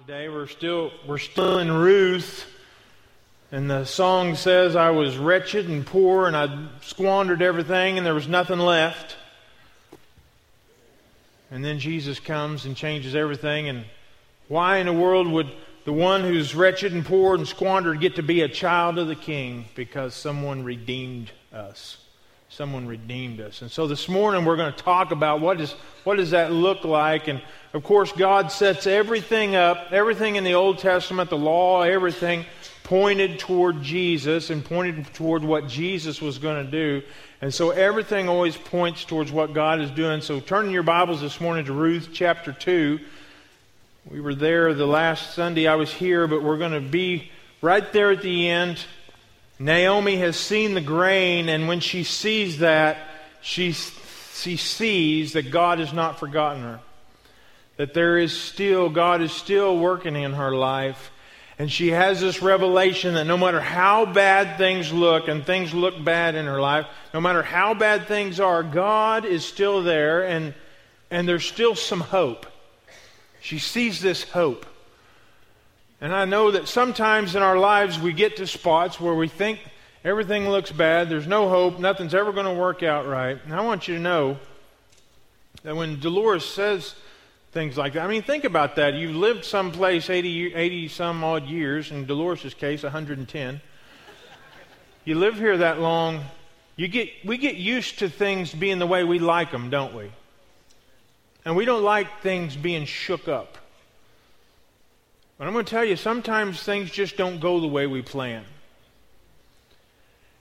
Today 0.00 0.28
we're 0.28 0.46
still 0.46 0.92
we're 1.06 1.16
still 1.16 1.58
in 1.58 1.72
Ruth, 1.72 2.44
and 3.50 3.68
the 3.68 3.84
song 3.86 4.34
says, 4.34 4.76
"I 4.76 4.90
was 4.90 5.16
wretched 5.16 5.68
and 5.68 5.86
poor, 5.86 6.26
and 6.26 6.36
I 6.36 6.68
squandered 6.82 7.40
everything, 7.40 7.96
and 7.96 8.06
there 8.06 8.14
was 8.14 8.28
nothing 8.28 8.58
left." 8.58 9.16
And 11.50 11.64
then 11.64 11.78
Jesus 11.78 12.20
comes 12.20 12.66
and 12.66 12.76
changes 12.76 13.14
everything. 13.14 13.68
And 13.68 13.86
why 14.48 14.76
in 14.78 14.86
the 14.86 14.92
world 14.92 15.28
would 15.28 15.50
the 15.86 15.94
one 15.94 16.22
who's 16.22 16.54
wretched 16.54 16.92
and 16.92 17.04
poor 17.04 17.34
and 17.34 17.48
squandered 17.48 17.98
get 17.98 18.16
to 18.16 18.22
be 18.22 18.42
a 18.42 18.48
child 18.48 18.98
of 18.98 19.08
the 19.08 19.16
King? 19.16 19.64
Because 19.74 20.14
someone 20.14 20.62
redeemed 20.62 21.30
us. 21.52 21.96
Someone 22.56 22.86
redeemed 22.86 23.38
us. 23.42 23.60
And 23.60 23.70
so 23.70 23.86
this 23.86 24.08
morning 24.08 24.46
we're 24.46 24.56
going 24.56 24.72
to 24.72 24.82
talk 24.82 25.10
about 25.10 25.42
what, 25.42 25.60
is, 25.60 25.72
what 26.04 26.16
does 26.16 26.30
that 26.30 26.52
look 26.52 26.84
like. 26.84 27.28
And 27.28 27.42
of 27.74 27.84
course, 27.84 28.10
God 28.12 28.50
sets 28.50 28.86
everything 28.86 29.54
up, 29.54 29.88
everything 29.90 30.36
in 30.36 30.44
the 30.44 30.54
Old 30.54 30.78
Testament, 30.78 31.28
the 31.28 31.36
law, 31.36 31.82
everything 31.82 32.46
pointed 32.82 33.38
toward 33.38 33.82
Jesus 33.82 34.48
and 34.48 34.64
pointed 34.64 35.04
toward 35.12 35.44
what 35.44 35.68
Jesus 35.68 36.22
was 36.22 36.38
going 36.38 36.64
to 36.64 36.70
do. 36.70 37.02
And 37.42 37.52
so 37.52 37.72
everything 37.72 38.26
always 38.26 38.56
points 38.56 39.04
towards 39.04 39.30
what 39.30 39.52
God 39.52 39.82
is 39.82 39.90
doing. 39.90 40.22
So 40.22 40.40
turn 40.40 40.70
your 40.70 40.82
Bibles 40.82 41.20
this 41.20 41.38
morning 41.38 41.66
to 41.66 41.74
Ruth 41.74 42.08
chapter 42.14 42.52
2. 42.52 42.98
We 44.10 44.20
were 44.22 44.34
there 44.34 44.72
the 44.72 44.86
last 44.86 45.34
Sunday 45.34 45.66
I 45.66 45.74
was 45.74 45.92
here, 45.92 46.26
but 46.26 46.42
we're 46.42 46.56
going 46.56 46.72
to 46.72 46.80
be 46.80 47.30
right 47.60 47.92
there 47.92 48.12
at 48.12 48.22
the 48.22 48.48
end. 48.48 48.82
Naomi 49.58 50.16
has 50.16 50.36
seen 50.36 50.74
the 50.74 50.80
grain, 50.80 51.48
and 51.48 51.66
when 51.66 51.80
she 51.80 52.04
sees 52.04 52.58
that, 52.58 52.98
she, 53.40 53.72
she 53.72 54.56
sees 54.56 55.32
that 55.32 55.50
God 55.50 55.78
has 55.78 55.92
not 55.92 56.18
forgotten 56.18 56.62
her. 56.62 56.80
That 57.76 57.94
there 57.94 58.18
is 58.18 58.38
still, 58.38 58.90
God 58.90 59.22
is 59.22 59.32
still 59.32 59.78
working 59.78 60.14
in 60.16 60.34
her 60.34 60.52
life. 60.52 61.10
And 61.58 61.72
she 61.72 61.88
has 61.88 62.20
this 62.20 62.42
revelation 62.42 63.14
that 63.14 63.24
no 63.24 63.38
matter 63.38 63.60
how 63.60 64.04
bad 64.04 64.58
things 64.58 64.92
look, 64.92 65.28
and 65.28 65.44
things 65.44 65.72
look 65.72 66.02
bad 66.04 66.34
in 66.34 66.44
her 66.44 66.60
life, 66.60 66.86
no 67.14 67.20
matter 67.20 67.42
how 67.42 67.72
bad 67.72 68.06
things 68.06 68.40
are, 68.40 68.62
God 68.62 69.24
is 69.24 69.42
still 69.44 69.82
there, 69.82 70.26
and, 70.26 70.52
and 71.10 71.26
there's 71.26 71.46
still 71.46 71.74
some 71.74 72.00
hope. 72.00 72.44
She 73.40 73.58
sees 73.58 74.02
this 74.02 74.22
hope. 74.22 74.66
And 76.00 76.14
I 76.14 76.26
know 76.26 76.50
that 76.50 76.68
sometimes 76.68 77.34
in 77.34 77.42
our 77.42 77.58
lives 77.58 77.98
we 77.98 78.12
get 78.12 78.36
to 78.36 78.46
spots 78.46 79.00
where 79.00 79.14
we 79.14 79.28
think 79.28 79.60
everything 80.04 80.48
looks 80.48 80.70
bad, 80.70 81.08
there's 81.08 81.26
no 81.26 81.48
hope, 81.48 81.78
nothing's 81.78 82.14
ever 82.14 82.32
going 82.32 82.46
to 82.46 82.52
work 82.52 82.82
out 82.82 83.06
right. 83.06 83.38
And 83.44 83.54
I 83.54 83.62
want 83.62 83.88
you 83.88 83.94
to 83.94 84.00
know 84.00 84.38
that 85.62 85.74
when 85.74 85.98
Dolores 85.98 86.44
says 86.44 86.94
things 87.52 87.78
like 87.78 87.94
that, 87.94 88.04
I 88.04 88.08
mean, 88.08 88.22
think 88.22 88.44
about 88.44 88.76
that. 88.76 88.94
You've 88.94 89.16
lived 89.16 89.44
someplace 89.44 90.10
80, 90.10 90.54
80 90.54 90.88
some 90.88 91.24
odd 91.24 91.46
years, 91.46 91.90
in 91.90 92.04
Dolores' 92.04 92.52
case, 92.52 92.82
110. 92.82 93.60
You 95.06 95.14
live 95.14 95.36
here 95.36 95.56
that 95.56 95.80
long, 95.80 96.24
you 96.76 96.88
get, 96.88 97.08
we 97.24 97.38
get 97.38 97.54
used 97.54 98.00
to 98.00 98.10
things 98.10 98.52
being 98.52 98.78
the 98.78 98.86
way 98.86 99.02
we 99.02 99.18
like 99.18 99.50
them, 99.50 99.70
don't 99.70 99.94
we? 99.94 100.10
And 101.46 101.56
we 101.56 101.64
don't 101.64 101.84
like 101.84 102.20
things 102.20 102.54
being 102.54 102.84
shook 102.84 103.28
up. 103.28 103.56
But 105.38 105.46
I'm 105.46 105.52
going 105.52 105.64
to 105.66 105.70
tell 105.70 105.84
you, 105.84 105.96
sometimes 105.96 106.62
things 106.62 106.90
just 106.90 107.16
don't 107.16 107.40
go 107.40 107.60
the 107.60 107.66
way 107.66 107.86
we 107.86 108.00
plan. 108.00 108.44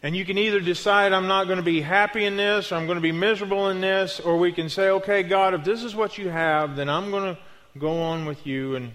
And 0.01 0.15
you 0.15 0.23
can 0.23 0.37
either 0.37 0.59
decide, 0.59 1.11
I'm 1.11 1.27
not 1.27 1.45
going 1.45 1.57
to 1.57 1.63
be 1.63 1.81
happy 1.81 2.25
in 2.25 2.37
this, 2.37 2.71
or 2.71 2.75
I'm 2.75 2.85
going 2.85 2.97
to 2.97 3.01
be 3.01 3.11
miserable 3.11 3.69
in 3.69 3.81
this, 3.81 4.19
or 4.19 4.37
we 4.37 4.51
can 4.51 4.69
say, 4.69 4.89
okay, 4.89 5.23
God, 5.23 5.53
if 5.53 5.63
this 5.63 5.83
is 5.83 5.95
what 5.95 6.17
you 6.17 6.29
have, 6.29 6.75
then 6.75 6.89
I'm 6.89 7.11
going 7.11 7.35
to 7.35 7.41
go 7.77 8.01
on 8.01 8.25
with 8.25 8.45
you. 8.45 8.75
And, 8.75 8.93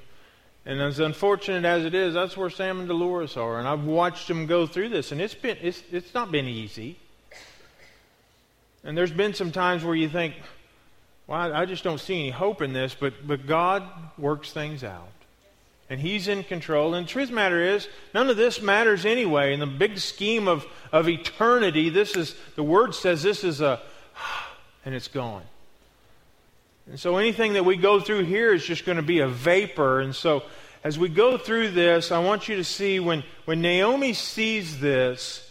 and 0.64 0.80
as 0.80 1.00
unfortunate 1.00 1.64
as 1.64 1.84
it 1.84 1.94
is, 1.94 2.14
that's 2.14 2.36
where 2.36 2.48
Sam 2.48 2.78
and 2.78 2.88
Dolores 2.88 3.36
are. 3.36 3.58
And 3.58 3.68
I've 3.68 3.84
watched 3.84 4.28
them 4.28 4.46
go 4.46 4.66
through 4.66 4.90
this, 4.90 5.12
and 5.12 5.20
it's, 5.20 5.34
been, 5.34 5.58
it's, 5.60 5.82
it's 5.90 6.14
not 6.14 6.30
been 6.30 6.46
easy. 6.46 6.96
And 8.84 8.96
there's 8.96 9.12
been 9.12 9.34
some 9.34 9.52
times 9.52 9.84
where 9.84 9.96
you 9.96 10.08
think, 10.08 10.34
well, 11.26 11.52
I 11.52 11.66
just 11.66 11.84
don't 11.84 12.00
see 12.00 12.20
any 12.20 12.30
hope 12.30 12.62
in 12.62 12.72
this, 12.72 12.94
but, 12.98 13.26
but 13.26 13.46
God 13.46 13.82
works 14.16 14.52
things 14.52 14.82
out 14.82 15.10
and 15.90 16.00
He's 16.00 16.28
in 16.28 16.44
control. 16.44 16.94
And 16.94 17.06
the 17.06 17.10
truth 17.10 17.32
matter 17.32 17.60
is, 17.60 17.88
none 18.14 18.30
of 18.30 18.36
this 18.36 18.62
matters 18.62 19.04
anyway. 19.04 19.52
In 19.52 19.60
the 19.60 19.66
big 19.66 19.98
scheme 19.98 20.46
of, 20.46 20.64
of 20.92 21.08
eternity, 21.08 21.90
this 21.90 22.16
is, 22.16 22.36
the 22.54 22.62
Word 22.62 22.94
says 22.94 23.22
this 23.22 23.42
is 23.42 23.60
a, 23.60 23.80
and 24.86 24.94
it's 24.94 25.08
gone. 25.08 25.42
And 26.86 26.98
so 26.98 27.18
anything 27.18 27.54
that 27.54 27.64
we 27.64 27.76
go 27.76 28.00
through 28.00 28.24
here 28.24 28.54
is 28.54 28.64
just 28.64 28.86
going 28.86 28.96
to 28.96 29.02
be 29.02 29.18
a 29.18 29.28
vapor. 29.28 30.00
And 30.00 30.14
so 30.14 30.44
as 30.82 30.98
we 30.98 31.08
go 31.08 31.36
through 31.36 31.72
this, 31.72 32.12
I 32.12 32.20
want 32.20 32.48
you 32.48 32.56
to 32.56 32.64
see 32.64 33.00
when, 33.00 33.24
when 33.44 33.60
Naomi 33.60 34.12
sees 34.12 34.80
this, 34.80 35.46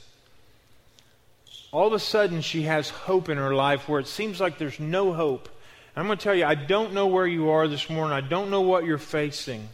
all 1.72 1.88
of 1.88 1.94
a 1.94 2.00
sudden 2.00 2.42
she 2.42 2.64
has 2.64 2.90
hope 2.90 3.30
in 3.30 3.38
her 3.38 3.54
life 3.54 3.88
where 3.88 4.00
it 4.00 4.08
seems 4.08 4.40
like 4.40 4.58
there's 4.58 4.80
no 4.80 5.14
hope. 5.14 5.50
I'm 5.96 6.06
going 6.06 6.18
to 6.18 6.24
tell 6.24 6.34
you, 6.34 6.46
I 6.46 6.56
don't 6.56 6.94
know 6.94 7.08
where 7.08 7.28
you 7.28 7.50
are 7.50 7.68
this 7.68 7.90
morning. 7.90 8.14
I 8.14 8.22
don't 8.22 8.50
know 8.50 8.62
what 8.62 8.86
you're 8.86 8.98
facing. 8.98 9.68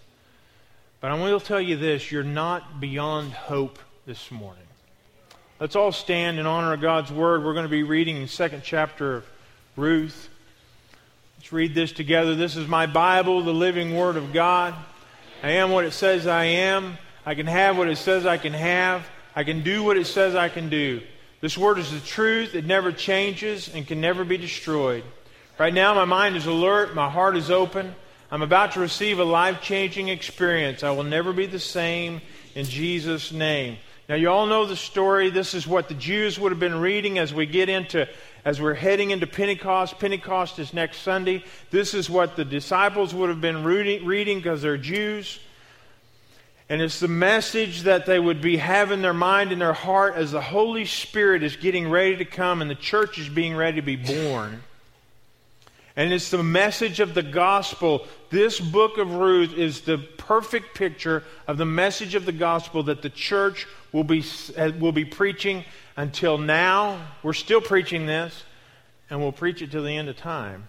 But 1.05 1.11
I 1.11 1.21
will 1.21 1.39
tell 1.39 1.61
you 1.61 1.77
this 1.77 2.11
you're 2.11 2.23
not 2.23 2.79
beyond 2.79 3.31
hope 3.31 3.77
this 4.07 4.31
morning. 4.31 4.65
Let's 5.59 5.75
all 5.75 5.91
stand 5.91 6.39
in 6.39 6.47
honor 6.47 6.73
of 6.73 6.81
God's 6.81 7.11
word. 7.11 7.43
We're 7.43 7.53
going 7.53 7.67
to 7.67 7.69
be 7.69 7.83
reading 7.83 8.21
the 8.21 8.27
second 8.27 8.63
chapter 8.65 9.17
of 9.17 9.25
Ruth. 9.75 10.29
Let's 11.37 11.53
read 11.53 11.75
this 11.75 11.91
together. 11.91 12.33
This 12.33 12.55
is 12.55 12.67
my 12.67 12.87
Bible, 12.87 13.43
the 13.43 13.53
living 13.53 13.95
word 13.95 14.17
of 14.17 14.33
God. 14.33 14.73
I 15.43 15.51
am 15.51 15.69
what 15.69 15.85
it 15.85 15.91
says 15.91 16.25
I 16.25 16.45
am. 16.45 16.97
I 17.23 17.35
can 17.35 17.45
have 17.45 17.77
what 17.77 17.87
it 17.87 17.97
says 17.97 18.25
I 18.25 18.39
can 18.39 18.53
have. 18.53 19.07
I 19.35 19.43
can 19.43 19.61
do 19.61 19.83
what 19.83 19.97
it 19.97 20.07
says 20.07 20.33
I 20.33 20.49
can 20.49 20.69
do. 20.69 21.03
This 21.39 21.55
word 21.55 21.77
is 21.77 21.91
the 21.91 21.99
truth. 21.99 22.55
It 22.55 22.65
never 22.65 22.91
changes 22.91 23.71
and 23.71 23.85
can 23.85 24.01
never 24.01 24.25
be 24.25 24.37
destroyed. 24.37 25.03
Right 25.59 25.71
now, 25.71 25.93
my 25.93 26.05
mind 26.05 26.35
is 26.35 26.47
alert. 26.47 26.95
My 26.95 27.11
heart 27.11 27.37
is 27.37 27.51
open. 27.51 27.93
I'm 28.31 28.41
about 28.41 28.71
to 28.73 28.79
receive 28.79 29.19
a 29.19 29.23
life 29.23 29.61
changing 29.61 30.09
experience. 30.09 30.83
I 30.83 30.91
will 30.91 31.03
never 31.03 31.31
be 31.31 31.45
the 31.45 31.59
same 31.59 32.21
in 32.55 32.65
Jesus' 32.65 33.31
name. 33.31 33.77
Now, 34.09 34.15
you 34.15 34.29
all 34.29 34.45
know 34.45 34.65
the 34.65 34.75
story. 34.75 35.29
This 35.29 35.53
is 35.53 35.67
what 35.67 35.87
the 35.87 35.95
Jews 35.95 36.39
would 36.39 36.51
have 36.51 36.59
been 36.59 36.79
reading 36.79 37.17
as 37.17 37.33
we 37.33 37.45
get 37.45 37.69
into, 37.69 38.07
as 38.43 38.61
we're 38.61 38.75
heading 38.75 39.11
into 39.11 39.25
Pentecost. 39.25 39.99
Pentecost 39.99 40.59
is 40.59 40.73
next 40.73 40.99
Sunday. 40.99 41.43
This 41.71 41.93
is 41.93 42.09
what 42.09 42.35
the 42.35 42.45
disciples 42.45 43.15
would 43.15 43.29
have 43.29 43.41
been 43.41 43.63
reading 43.63 44.37
because 44.37 44.61
they're 44.61 44.77
Jews. 44.77 45.39
And 46.67 46.81
it's 46.81 46.99
the 46.99 47.07
message 47.07 47.83
that 47.83 48.07
they 48.07 48.19
would 48.19 48.41
be 48.41 48.57
having 48.57 49.03
their 49.03 49.13
mind 49.13 49.51
and 49.51 49.61
their 49.61 49.73
heart 49.73 50.15
as 50.15 50.31
the 50.31 50.41
Holy 50.41 50.85
Spirit 50.85 51.43
is 51.43 51.55
getting 51.55 51.89
ready 51.89 52.17
to 52.17 52.25
come 52.25 52.61
and 52.61 52.69
the 52.69 52.75
church 52.75 53.19
is 53.19 53.29
being 53.29 53.55
ready 53.55 53.79
to 53.79 53.85
be 53.85 53.95
born. 53.95 54.63
And 55.97 56.11
it's 56.11 56.29
the 56.29 56.43
message 56.43 56.99
of 56.99 57.13
the 57.13 57.23
gospel. 57.23 58.05
This 58.29 58.59
book 58.59 58.97
of 58.97 59.13
Ruth 59.13 59.53
is 59.53 59.81
the 59.81 59.97
perfect 59.97 60.75
picture 60.75 61.23
of 61.47 61.57
the 61.57 61.65
message 61.65 62.15
of 62.15 62.25
the 62.25 62.33
gospel 62.33 62.83
that 62.83 63.01
the 63.01 63.09
church 63.09 63.65
will 63.93 64.03
be, 64.03 64.23
uh, 64.57 64.71
will 64.77 64.91
be 64.91 65.05
preaching 65.05 65.63
until 65.95 66.37
now. 66.37 66.99
We're 67.23 67.31
still 67.33 67.61
preaching 67.61 68.07
this, 68.07 68.43
and 69.09 69.21
we'll 69.21 69.31
preach 69.31 69.61
it 69.61 69.71
till 69.71 69.83
the 69.83 69.95
end 69.95 70.09
of 70.09 70.17
time. 70.17 70.67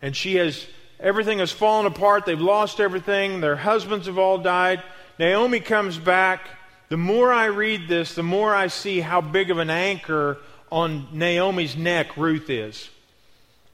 And 0.00 0.16
she 0.16 0.36
has, 0.36 0.66
everything 0.98 1.40
has 1.40 1.52
fallen 1.52 1.84
apart. 1.84 2.24
They've 2.24 2.40
lost 2.40 2.80
everything. 2.80 3.40
Their 3.40 3.56
husbands 3.56 4.06
have 4.06 4.18
all 4.18 4.38
died. 4.38 4.82
Naomi 5.18 5.60
comes 5.60 5.98
back. 5.98 6.48
The 6.88 6.96
more 6.96 7.32
I 7.32 7.46
read 7.46 7.86
this, 7.86 8.14
the 8.14 8.22
more 8.22 8.54
I 8.54 8.68
see 8.68 9.00
how 9.00 9.20
big 9.20 9.50
of 9.50 9.58
an 9.58 9.70
anchor 9.70 10.38
on 10.72 11.08
Naomi's 11.12 11.76
neck 11.76 12.16
Ruth 12.16 12.48
is. 12.48 12.88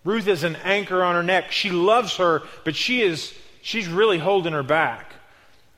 Ruth 0.04 0.26
is 0.26 0.42
an 0.42 0.56
anchor 0.56 1.02
on 1.02 1.14
her 1.14 1.22
neck. 1.22 1.52
She 1.52 1.70
loves 1.70 2.16
her, 2.16 2.42
but 2.64 2.74
she 2.74 3.02
is 3.02 3.32
she's 3.62 3.88
really 3.88 4.18
holding 4.18 4.52
her 4.52 4.62
back. 4.62 5.12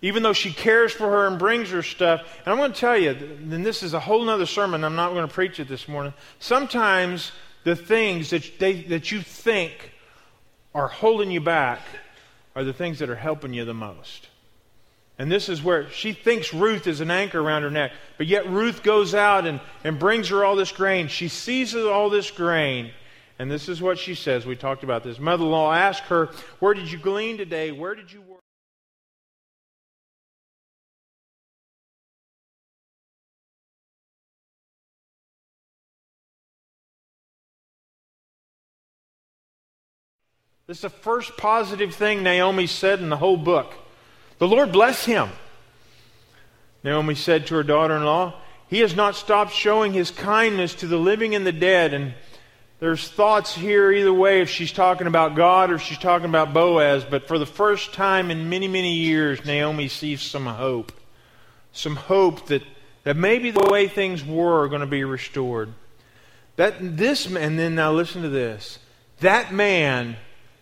Even 0.03 0.23
though 0.23 0.33
she 0.33 0.53
cares 0.53 0.93
for 0.93 1.11
her 1.11 1.27
and 1.27 1.39
brings 1.39 1.71
her 1.71 1.83
stuff. 1.83 2.21
And 2.45 2.53
I'm 2.53 2.59
going 2.59 2.73
to 2.73 2.79
tell 2.79 2.97
you, 2.97 3.11
and 3.11 3.65
this 3.65 3.83
is 3.83 3.95
a 3.95 4.01
whole 4.01 4.29
other 4.29 4.47
sermon, 4.47 4.85
I'm 4.85 4.97
not 4.97 5.13
going 5.13 5.27
to 5.27 5.33
preach 5.33 5.61
it 5.61 5.69
this 5.69 5.89
morning. 5.89 6.13
Sometimes 6.39 7.33
the 7.65 7.75
things 7.75 8.31
that, 8.31 8.59
they, 8.59 8.83
that 8.83 9.11
you 9.11 9.23
think 9.23 9.93
are 10.75 10.89
holding 10.89 11.31
you 11.31 11.41
back 11.41 11.81
are 12.55 12.65
the 12.65 12.73
things 12.73 12.99
that 12.99 13.09
are 13.09 13.17
helping 13.17 13.55
you 13.55 13.65
the 13.65 13.75
most. 13.75 14.29
And 15.19 15.31
this 15.31 15.49
is 15.49 15.63
where 15.63 15.89
she 15.91 16.13
thinks 16.13 16.53
Ruth 16.53 16.87
is 16.87 17.01
an 17.01 17.11
anchor 17.11 17.41
around 17.41 17.63
her 17.63 17.71
neck, 17.71 17.93
but 18.19 18.27
yet 18.27 18.49
Ruth 18.49 18.83
goes 18.83 19.15
out 19.15 19.47
and, 19.47 19.61
and 19.85 19.99
brings 19.99 20.29
her 20.29 20.45
all 20.45 20.57
this 20.57 20.73
grain. 20.73 21.09
She 21.09 21.29
sees 21.29 21.75
all 21.75 22.11
this 22.11 22.31
grain 22.31 22.91
and 23.39 23.51
this 23.51 23.69
is 23.69 23.83
what 23.83 23.99
she 23.99 24.15
says. 24.15 24.47
We 24.47 24.57
talked 24.57 24.85
about 24.85 25.03
this. 25.03 25.19
Mother 25.19 25.45
in 25.45 25.51
law 25.51 25.73
asked 25.73 26.05
her, 26.05 26.31
Where 26.61 26.75
did 26.75 26.91
you 26.91 26.99
glean 26.99 27.37
today? 27.37 27.73
Where 27.73 27.95
did 27.95 28.13
you 28.13 28.23
work? 28.23 28.41
This 40.67 40.79
is 40.79 40.83
the 40.83 40.91
first 40.91 41.37
positive 41.37 41.95
thing 41.95 42.23
Naomi 42.23 42.67
said 42.67 43.01
in 43.01 43.11
the 43.11 43.19
whole 43.19 43.37
book. 43.37 43.75
The 44.39 44.49
Lord 44.49 44.73
bless 44.73 45.05
him. 45.05 45.29
Naomi 46.83 47.15
said 47.15 47.47
to 47.47 47.55
her 47.57 47.63
daughter 47.63 47.97
in 47.97 48.05
law, 48.05 48.41
He 48.69 48.81
has 48.81 48.97
not 48.97 49.15
stopped 49.15 49.53
showing 49.53 49.93
his 49.93 50.11
kindness 50.11 50.75
to 50.77 50.87
the 50.87 50.97
living 50.97 51.35
and 51.35 51.47
the 51.47 51.53
dead. 51.53 51.93
And 51.93 52.15
there's 52.81 53.09
thoughts 53.09 53.55
here 53.55 53.93
either 53.93 54.13
way 54.13 54.41
if 54.41 54.51
she's 54.51 54.73
talking 54.73 55.07
about 55.07 55.37
God 55.37 55.71
or 55.71 55.77
if 55.77 55.83
she's 55.83 55.99
talking 55.99 56.29
about 56.29 56.53
Boaz. 56.53 57.05
But 57.05 57.29
for 57.29 57.39
the 57.39 57.47
first 57.47 57.95
time 57.95 58.31
in 58.31 58.49
many, 58.49 58.69
many 58.69 58.95
years, 58.95 59.45
Naomi 59.45 59.89
sees 59.89 60.21
some 60.21 60.47
hope. 60.47 60.93
Some 61.73 61.97
hope 61.97 62.47
that, 62.49 62.63
that 63.05 63.17
maybe 63.17 63.51
the 63.51 63.69
way 63.71 63.89
things 63.89 64.25
were 64.25 64.63
are 64.63 64.69
going 64.69 64.81
to 64.81 64.87
be 64.87 65.05
restored. 65.05 65.73
That 66.57 66.97
this 66.97 67.27
and 67.27 67.59
then 67.59 67.75
now 67.75 67.93
listen 67.93 68.23
to 68.23 68.29
this. 68.29 68.79
That 69.21 69.53
man 69.53 70.17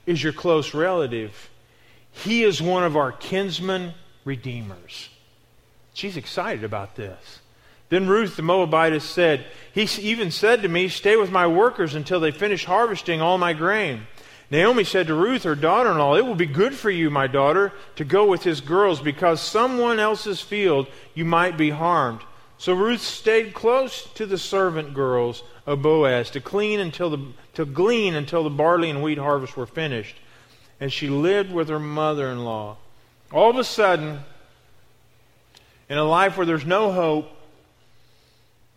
is 0.07 0.23
your 0.23 0.33
close 0.33 0.75
relative. 0.75 1.51
He 2.11 2.45
is 2.45 2.61
one 2.63 2.85
of 2.85 2.97
our 2.97 3.13
kinsman 3.13 3.95
redeemers. 4.25 5.09
She's 5.95 6.17
excited 6.17 6.65
about 6.65 6.95
this. 6.95 7.41
Then 7.93 8.09
Ruth 8.09 8.37
the 8.37 8.43
Moabitess 8.43 9.05
said, 9.05 9.45
He 9.75 9.83
even 10.01 10.31
said 10.31 10.63
to 10.63 10.69
me, 10.69 10.89
Stay 10.89 11.15
with 11.15 11.31
my 11.31 11.47
workers 11.47 11.95
until 11.95 12.21
they 12.21 12.31
finish 12.31 12.65
harvesting 12.65 13.21
all 13.21 13.37
my 13.37 13.53
grain. 13.53 14.07
Naomi 14.51 14.83
said 14.83 15.09
to 15.09 15.15
Ruth, 15.15 15.43
her 15.43 15.55
daughter 15.55 15.91
in 15.91 15.99
law, 15.99 16.17
It 16.17 16.25
will 16.25 16.35
be 16.35 16.47
good 16.47 16.75
for 16.75 16.89
you, 16.89 17.11
my 17.11 17.27
daughter, 17.27 17.71
to 17.97 18.05
go 18.07 18.25
with 18.25 18.45
his 18.45 18.63
girls, 18.63 19.03
because 19.03 19.43
someone 19.43 19.99
else's 20.01 20.41
field 20.41 20.87
you 21.13 21.27
might 21.27 21.59
be 21.59 21.69
harmed. 21.69 22.21
So 22.57 22.73
Ruth 22.73 23.03
stayed 23.03 23.53
close 23.53 24.05
to 24.15 24.25
the 24.25 24.39
servant 24.39 24.95
girls 24.95 25.43
of 25.67 25.83
Boaz 25.83 26.31
to 26.31 26.41
clean 26.41 26.81
until 26.81 27.11
the 27.11 27.23
to 27.53 27.67
glean 27.67 28.15
until 28.15 28.43
the 28.43 28.49
barley 28.49 28.89
and 28.89 29.03
wheat 29.03 29.19
harvest 29.19 29.55
were 29.55 29.67
finished. 29.67 30.17
And 30.81 30.91
she 30.91 31.11
lived 31.11 31.53
with 31.53 31.69
her 31.69 31.79
mother-in-law. 31.79 32.79
All 33.33 33.51
of 33.51 33.59
a 33.59 33.65
sudden, 33.65 34.21
in 35.91 35.99
a 35.99 36.05
life 36.05 36.39
where 36.39 36.47
there's 36.47 36.65
no 36.65 36.91
hope, 36.91 37.29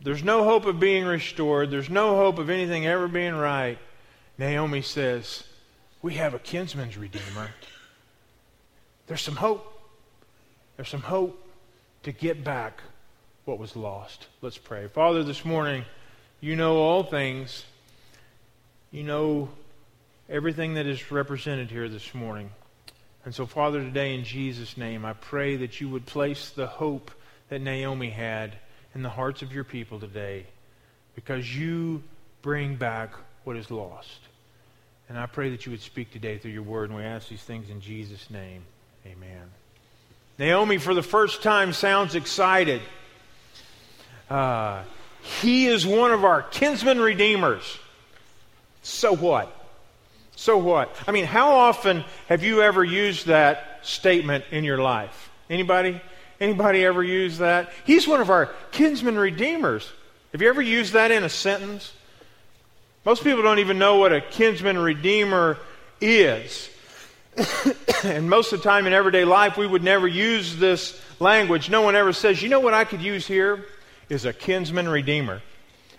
there's 0.02 0.24
no 0.24 0.44
hope 0.44 0.66
of 0.66 0.80
being 0.80 1.06
restored, 1.06 1.72
there's 1.72 1.90
no 1.90 2.16
hope 2.16 2.38
of 2.38 2.50
anything 2.50 2.86
ever 2.86 3.08
being 3.08 3.36
right, 3.36 3.78
Naomi 4.38 4.82
says, 4.82 5.44
We 6.02 6.16
have 6.16 6.34
a 6.34 6.40
kinsman's 6.40 6.98
redeemer. 6.98 7.50
There's 9.08 9.22
some 9.22 9.36
hope. 9.36 9.72
There's 10.76 10.90
some 10.90 11.02
hope 11.02 11.42
to 12.04 12.12
get 12.12 12.44
back 12.44 12.82
what 13.46 13.60
was 13.60 13.76
lost. 13.76 14.28
Let's 14.42 14.58
pray. 14.58 14.88
Father, 14.88 15.24
this 15.24 15.46
morning, 15.46 15.86
you 16.42 16.56
know 16.56 16.78
all 16.78 17.04
things. 17.04 17.64
You 18.92 19.04
know 19.04 19.50
everything 20.30 20.74
that 20.74 20.88
is 20.88 21.12
represented 21.12 21.70
here 21.70 21.88
this 21.88 22.14
morning. 22.14 22.50
And 23.24 23.34
so, 23.34 23.46
Father, 23.46 23.82
today 23.82 24.16
in 24.16 24.24
Jesus' 24.24 24.78
name, 24.78 25.06
I 25.06 25.14
pray 25.14 25.56
that 25.58 25.80
you 25.80 25.90
would 25.90 26.06
place 26.06 26.50
the 26.50 26.68
hope 26.68 27.12
that 27.50 27.62
Naomi 27.62 28.10
had 28.10 28.58
in 28.96 29.04
the 29.04 29.10
hearts 29.10 29.42
of 29.42 29.52
your 29.52 29.66
people 29.66 30.00
today 30.00 30.46
because 31.14 31.56
you 31.56 32.02
bring 32.42 32.76
back 32.76 33.14
what 33.44 33.58
is 33.58 33.70
lost. 33.70 34.20
And 35.10 35.20
I 35.20 35.28
pray 35.28 35.52
that 35.52 35.66
you 35.66 35.72
would 35.72 35.82
speak 35.82 36.12
today 36.12 36.38
through 36.40 36.52
your 36.52 36.64
word, 36.64 36.90
and 36.90 36.98
we 36.98 37.04
ask 37.04 37.28
these 37.28 37.44
things 37.44 37.70
in 37.70 37.80
Jesus' 37.82 38.30
name. 38.32 38.64
Amen. 39.06 39.52
Naomi, 40.40 40.78
for 40.78 40.94
the 40.94 41.04
first 41.04 41.44
time, 41.44 41.74
sounds 41.74 42.16
excited. 42.16 42.82
Uh, 44.30 44.82
he 45.22 45.68
is 45.68 45.86
one 45.86 46.12
of 46.12 46.26
our 46.26 46.42
kinsman 46.42 47.00
redeemers. 47.00 47.78
So 48.82 49.16
what? 49.16 49.52
So 50.36 50.58
what? 50.58 50.96
I 51.08 51.12
mean, 51.12 51.26
how 51.26 51.52
often 51.52 52.04
have 52.28 52.44
you 52.44 52.62
ever 52.62 52.84
used 52.84 53.28
that 53.28 53.80
statement 53.84 54.46
in 54.52 54.64
your 54.64 54.80
life? 54.80 55.30
Anybody? 55.50 56.02
Anybody 56.40 56.84
ever 56.86 57.04
use 57.04 57.38
that? 57.38 57.72
He's 57.86 58.08
one 58.08 58.22
of 58.22 58.30
our 58.30 58.48
kinsman 58.72 59.18
redeemers. 59.18 59.90
Have 60.32 60.42
you 60.42 60.50
ever 60.50 60.62
used 60.62 60.94
that 60.94 61.12
in 61.12 61.24
a 61.24 61.30
sentence? 61.30 61.94
Most 63.06 63.24
people 63.24 63.44
don't 63.44 63.60
even 63.60 63.78
know 63.78 63.98
what 63.98 64.12
a 64.12 64.22
kinsman 64.22 64.78
redeemer 64.78 65.58
is. 66.02 66.70
and 68.04 68.30
most 68.30 68.52
of 68.52 68.60
the 68.60 68.64
time 68.64 68.88
in 68.88 68.94
everyday 68.94 69.26
life, 69.26 69.58
we 69.58 69.68
would 69.68 69.84
never 69.84 70.08
use 70.08 70.58
this 70.58 71.00
language. 71.20 71.70
No 71.70 71.82
one 71.82 71.96
ever 71.96 72.14
says, 72.14 72.42
you 72.42 72.50
know 72.50 72.60
what 72.60 72.74
I 72.74 72.84
could 72.84 73.02
use 73.02 73.28
here? 73.28 73.66
is 74.10 74.26
a 74.26 74.34
kinsman 74.34 74.88
redeemer. 74.88 75.42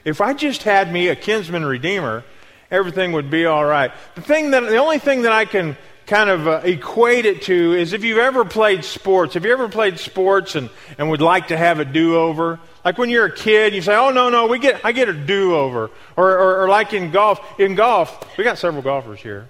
If 0.05 0.21
I 0.21 0.33
just 0.33 0.62
had 0.62 0.93
me 0.93 1.09
a 1.09 1.17
kinsman 1.17 1.65
redeemer, 1.65 2.25
everything 2.71 3.12
would 3.12 3.31
be 3.31 3.47
all 3.47 3.65
right. 3.65 3.91
The 4.15 4.23
thing 4.23 4.53
that 4.53 4.61
the 4.61 4.77
only 4.77 4.99
thing 4.99 5.23
that 5.23 5.33
I 5.33 5.44
can 5.44 5.77
kind 6.06 6.31
of 6.31 6.47
uh, 6.47 6.61
equate 6.64 7.26
it 7.26 7.43
to 7.43 7.75
is 7.75 7.93
if 7.93 8.05
you've 8.05 8.19
ever 8.19 8.44
played 8.44 8.85
sports. 8.85 9.35
Have 9.35 9.44
you 9.44 9.53
ever 9.53 9.69
played 9.69 9.99
sports 9.99 10.55
and, 10.55 10.70
and 10.99 11.11
would 11.11 11.20
like 11.20 11.49
to 11.49 11.56
have 11.56 11.81
a 11.81 11.85
do-over? 11.85 12.61
Like 12.85 12.99
when 12.99 13.11
you're 13.11 13.26
a 13.26 13.35
kid, 13.35 13.75
you 13.75 13.82
say, 13.82 13.97
"Oh 13.97 14.11
no, 14.11 14.29
no, 14.29 14.47
we 14.47 14.61
get 14.61 14.85
I 14.85 14.93
get 14.93 15.08
a 15.08 15.12
do-over," 15.12 15.91
or, 16.17 16.38
or, 16.38 16.62
or 16.62 16.69
like 16.69 16.93
in 16.93 17.11
golf. 17.11 17.41
In 17.58 17.75
golf, 17.75 18.38
we 18.38 18.44
got 18.44 18.58
several 18.58 18.82
golfers 18.82 19.20
here. 19.20 19.49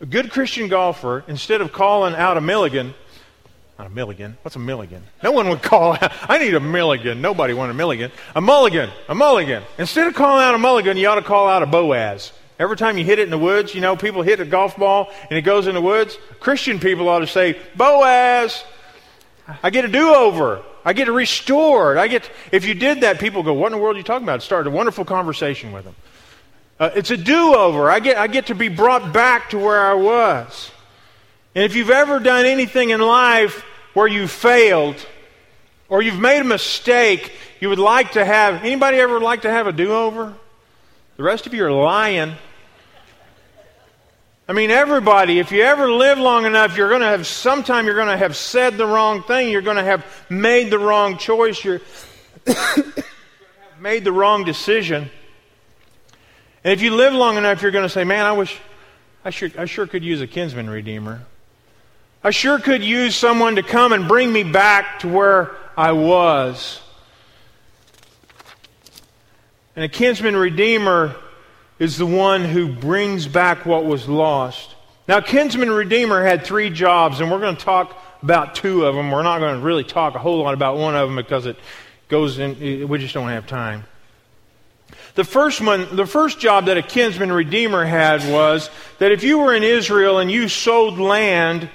A 0.00 0.06
good 0.06 0.30
Christian 0.30 0.68
golfer, 0.68 1.24
instead 1.28 1.60
of 1.60 1.72
calling 1.72 2.14
out 2.14 2.36
a 2.36 2.40
milligan, 2.40 2.94
not 3.78 3.86
a 3.86 3.90
milligan. 3.90 4.36
What's 4.42 4.56
a 4.56 4.60
milligan? 4.60 5.04
No 5.22 5.30
one 5.30 5.48
would 5.48 5.62
call 5.62 5.92
out, 5.92 6.12
I 6.28 6.38
need 6.38 6.54
a 6.54 6.60
milligan. 6.60 7.20
Nobody 7.20 7.54
wanted 7.54 7.72
a 7.72 7.74
milligan. 7.74 8.10
A 8.34 8.40
mulligan. 8.40 8.90
A 9.08 9.14
mulligan. 9.14 9.62
Instead 9.78 10.08
of 10.08 10.14
calling 10.14 10.44
out 10.44 10.54
a 10.54 10.58
mulligan, 10.58 10.96
you 10.96 11.06
ought 11.06 11.16
to 11.16 11.22
call 11.22 11.48
out 11.48 11.62
a 11.62 11.66
Boaz. 11.66 12.32
Every 12.58 12.76
time 12.76 12.98
you 12.98 13.04
hit 13.04 13.18
it 13.18 13.22
in 13.22 13.30
the 13.30 13.38
woods, 13.38 13.74
you 13.74 13.80
know, 13.80 13.96
people 13.96 14.22
hit 14.22 14.40
a 14.40 14.44
golf 14.44 14.76
ball 14.76 15.10
and 15.30 15.38
it 15.38 15.42
goes 15.42 15.66
in 15.66 15.74
the 15.74 15.80
woods. 15.80 16.18
Christian 16.40 16.80
people 16.80 17.08
ought 17.08 17.20
to 17.20 17.26
say, 17.26 17.58
Boaz, 17.76 18.64
I 19.62 19.70
get 19.70 19.84
a 19.84 19.88
do 19.88 20.14
over. 20.14 20.62
I 20.84 20.92
get 20.92 21.08
restored. 21.08 21.98
I 21.98 22.08
get, 22.08 22.28
if 22.50 22.64
you 22.64 22.74
did 22.74 23.02
that, 23.02 23.20
people 23.20 23.42
go, 23.42 23.52
What 23.52 23.66
in 23.66 23.72
the 23.72 23.78
world 23.78 23.96
are 23.96 23.98
you 23.98 24.04
talking 24.04 24.24
about? 24.24 24.42
Start 24.42 24.66
a 24.66 24.70
wonderful 24.70 25.04
conversation 25.04 25.70
with 25.72 25.84
them. 25.84 25.94
Uh, 26.80 26.90
it's 26.94 27.10
a 27.10 27.16
do 27.16 27.54
over. 27.54 27.90
I 27.90 28.00
get, 28.00 28.16
I 28.16 28.26
get 28.26 28.46
to 28.46 28.54
be 28.54 28.68
brought 28.68 29.12
back 29.12 29.50
to 29.50 29.58
where 29.58 29.80
I 29.80 29.94
was. 29.94 30.70
And 31.54 31.64
if 31.64 31.74
you've 31.74 31.90
ever 31.90 32.20
done 32.20 32.44
anything 32.44 32.90
in 32.90 33.00
life 33.00 33.64
where 33.94 34.06
you 34.06 34.28
failed 34.28 34.96
or 35.88 36.02
you've 36.02 36.20
made 36.20 36.40
a 36.40 36.44
mistake, 36.44 37.32
you 37.60 37.68
would 37.68 37.78
like 37.78 38.12
to 38.12 38.24
have 38.24 38.62
anybody 38.64 38.98
ever 38.98 39.20
like 39.20 39.42
to 39.42 39.50
have 39.50 39.66
a 39.66 39.72
do-over? 39.72 40.34
The 41.16 41.22
rest 41.22 41.46
of 41.46 41.54
you 41.54 41.64
are 41.64 41.72
lying. 41.72 42.34
I 44.50 44.54
mean, 44.54 44.70
everybody, 44.70 45.40
if 45.40 45.52
you 45.52 45.60
ever 45.62 45.92
live 45.92 46.16
long 46.18 46.46
enough, 46.46 46.74
you're 46.74 46.88
going 46.88 47.02
to 47.02 47.06
have, 47.06 47.26
sometime 47.26 47.84
you're 47.84 47.94
going 47.94 48.08
to 48.08 48.16
have 48.16 48.34
said 48.34 48.78
the 48.78 48.86
wrong 48.86 49.22
thing. 49.22 49.50
You're 49.50 49.60
going 49.60 49.76
to 49.76 49.84
have 49.84 50.06
made 50.30 50.70
the 50.70 50.78
wrong 50.78 51.18
choice. 51.18 51.62
You're 51.62 51.82
made 53.78 54.04
the 54.04 54.12
wrong 54.12 54.44
decision. 54.44 55.10
And 56.64 56.72
if 56.72 56.80
you 56.80 56.94
live 56.94 57.12
long 57.12 57.36
enough, 57.36 57.60
you're 57.60 57.72
going 57.72 57.84
to 57.84 57.90
say, 57.90 58.04
man, 58.04 58.24
I 58.24 58.32
wish, 58.32 58.58
I 59.22 59.28
sure, 59.28 59.50
I 59.58 59.66
sure 59.66 59.86
could 59.86 60.02
use 60.02 60.22
a 60.22 60.26
kinsman 60.26 60.70
redeemer. 60.70 61.20
I 62.24 62.30
sure 62.30 62.58
could 62.58 62.82
use 62.82 63.14
someone 63.14 63.56
to 63.56 63.62
come 63.62 63.92
and 63.92 64.08
bring 64.08 64.32
me 64.32 64.44
back 64.44 65.00
to 65.00 65.08
where 65.08 65.54
I 65.76 65.92
was. 65.92 66.80
And 69.76 69.84
a 69.84 69.88
kinsman 69.90 70.36
redeemer 70.36 71.14
is 71.78 71.96
the 71.96 72.06
one 72.06 72.44
who 72.44 72.72
brings 72.72 73.26
back 73.26 73.64
what 73.64 73.84
was 73.84 74.08
lost. 74.08 74.74
Now, 75.06 75.20
kinsman 75.20 75.70
redeemer 75.70 76.22
had 76.22 76.44
three 76.44 76.70
jobs, 76.70 77.20
and 77.20 77.30
we're 77.30 77.40
going 77.40 77.56
to 77.56 77.64
talk 77.64 77.96
about 78.22 78.54
two 78.54 78.84
of 78.84 78.94
them. 78.94 79.10
We're 79.10 79.22
not 79.22 79.38
going 79.38 79.58
to 79.58 79.64
really 79.64 79.84
talk 79.84 80.14
a 80.14 80.18
whole 80.18 80.42
lot 80.42 80.54
about 80.54 80.76
one 80.76 80.94
of 80.96 81.08
them 81.08 81.16
because 81.16 81.46
it 81.46 81.56
goes 82.08 82.38
in, 82.38 82.88
we 82.88 82.98
just 82.98 83.14
don't 83.14 83.28
have 83.28 83.46
time. 83.46 83.84
The 85.14 85.24
first 85.24 85.60
one, 85.60 85.96
the 85.96 86.06
first 86.06 86.38
job 86.38 86.66
that 86.66 86.76
a 86.76 86.82
kinsman 86.82 87.32
redeemer 87.32 87.84
had 87.84 88.30
was 88.30 88.70
that 88.98 89.12
if 89.12 89.22
you 89.22 89.38
were 89.38 89.54
in 89.54 89.62
Israel 89.62 90.18
and 90.18 90.30
you 90.30 90.48
sold 90.48 90.98
land 90.98 91.68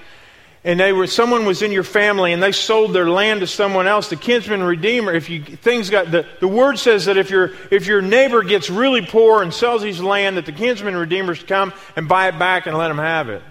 and 0.65 0.79
they 0.79 0.93
were 0.93 1.07
someone 1.07 1.45
was 1.45 1.61
in 1.61 1.71
your 1.71 1.83
family 1.83 2.31
and 2.31 2.41
they 2.41 2.51
sold 2.51 2.93
their 2.93 3.09
land 3.09 3.41
to 3.41 3.47
someone 3.47 3.87
else 3.87 4.09
the 4.09 4.15
kinsman 4.15 4.63
redeemer 4.63 5.13
if 5.13 5.29
you 5.29 5.43
things 5.43 5.89
got 5.89 6.11
the, 6.11 6.25
the 6.39 6.47
word 6.47 6.79
says 6.79 7.05
that 7.05 7.17
if 7.17 7.29
your 7.29 7.51
if 7.71 7.85
your 7.85 8.01
neighbor 8.01 8.43
gets 8.43 8.69
really 8.69 9.05
poor 9.05 9.43
and 9.43 9.53
sells 9.53 9.81
his 9.81 10.01
land 10.01 10.37
that 10.37 10.45
the 10.45 10.51
kinsman 10.51 10.95
redeemers 10.95 11.41
come 11.43 11.73
and 11.95 12.07
buy 12.07 12.27
it 12.27 12.39
back 12.39 12.65
and 12.65 12.77
let 12.77 12.89
him 12.89 12.97
have 12.97 13.29
it. 13.29 13.41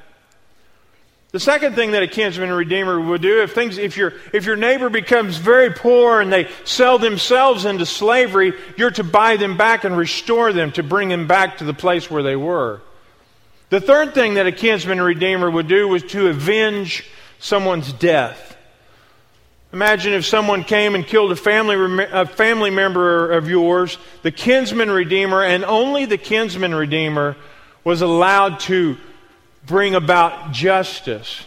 The 1.32 1.40
second 1.40 1.74
thing 1.74 1.92
that 1.92 2.02
a 2.02 2.08
kinsman 2.08 2.52
redeemer 2.52 3.00
would 3.00 3.22
do 3.22 3.42
if 3.42 3.54
things 3.54 3.78
if 3.78 3.96
your 3.96 4.12
if 4.34 4.44
your 4.44 4.56
neighbor 4.56 4.90
becomes 4.90 5.38
very 5.38 5.70
poor 5.70 6.20
and 6.20 6.30
they 6.30 6.50
sell 6.64 6.98
themselves 6.98 7.64
into 7.64 7.86
slavery 7.86 8.52
you're 8.76 8.90
to 8.92 9.04
buy 9.04 9.36
them 9.36 9.56
back 9.56 9.84
and 9.84 9.96
restore 9.96 10.52
them 10.52 10.72
to 10.72 10.82
bring 10.82 11.08
them 11.08 11.26
back 11.26 11.58
to 11.58 11.64
the 11.64 11.72
place 11.74 12.10
where 12.10 12.22
they 12.22 12.36
were 12.36 12.82
the 13.72 13.80
third 13.80 14.12
thing 14.12 14.34
that 14.34 14.46
a 14.46 14.52
kinsman 14.52 15.00
redeemer 15.00 15.50
would 15.50 15.66
do 15.66 15.88
was 15.88 16.02
to 16.02 16.26
avenge 16.26 17.08
someone's 17.38 17.90
death. 17.90 18.54
Imagine 19.72 20.12
if 20.12 20.26
someone 20.26 20.62
came 20.62 20.94
and 20.94 21.06
killed 21.06 21.32
a 21.32 21.36
family, 21.36 22.04
a 22.12 22.26
family 22.26 22.68
member 22.68 23.32
of 23.32 23.48
yours, 23.48 23.96
the 24.20 24.30
kinsman 24.30 24.90
redeemer, 24.90 25.42
and 25.42 25.64
only 25.64 26.04
the 26.04 26.18
kinsman 26.18 26.74
redeemer 26.74 27.34
was 27.82 28.02
allowed 28.02 28.60
to 28.60 28.98
bring 29.64 29.94
about 29.94 30.52
justice. 30.52 31.42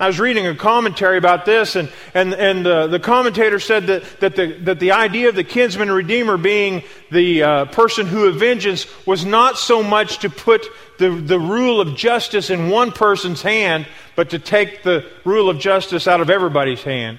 I 0.00 0.06
was 0.06 0.18
reading 0.18 0.46
a 0.46 0.54
commentary 0.54 1.18
about 1.18 1.44
this, 1.44 1.76
and, 1.76 1.92
and, 2.14 2.32
and 2.32 2.64
the 2.64 2.98
commentator 2.98 3.60
said 3.60 3.86
that, 3.88 4.20
that, 4.20 4.34
the, 4.34 4.46
that 4.62 4.80
the 4.80 4.92
idea 4.92 5.28
of 5.28 5.34
the 5.34 5.44
kinsman 5.44 5.92
redeemer 5.92 6.38
being 6.38 6.84
the 7.12 7.42
uh, 7.42 7.64
person 7.66 8.06
who 8.06 8.26
avenges 8.26 8.86
was 9.06 9.26
not 9.26 9.58
so 9.58 9.82
much 9.82 10.20
to 10.20 10.30
put 10.30 10.66
the, 10.98 11.10
the 11.10 11.38
rule 11.38 11.82
of 11.82 11.96
justice 11.96 12.48
in 12.48 12.70
one 12.70 12.92
person's 12.92 13.42
hand, 13.42 13.86
but 14.16 14.30
to 14.30 14.38
take 14.38 14.82
the 14.82 15.04
rule 15.26 15.50
of 15.50 15.58
justice 15.58 16.08
out 16.08 16.22
of 16.22 16.30
everybody's 16.30 16.82
hand. 16.82 17.18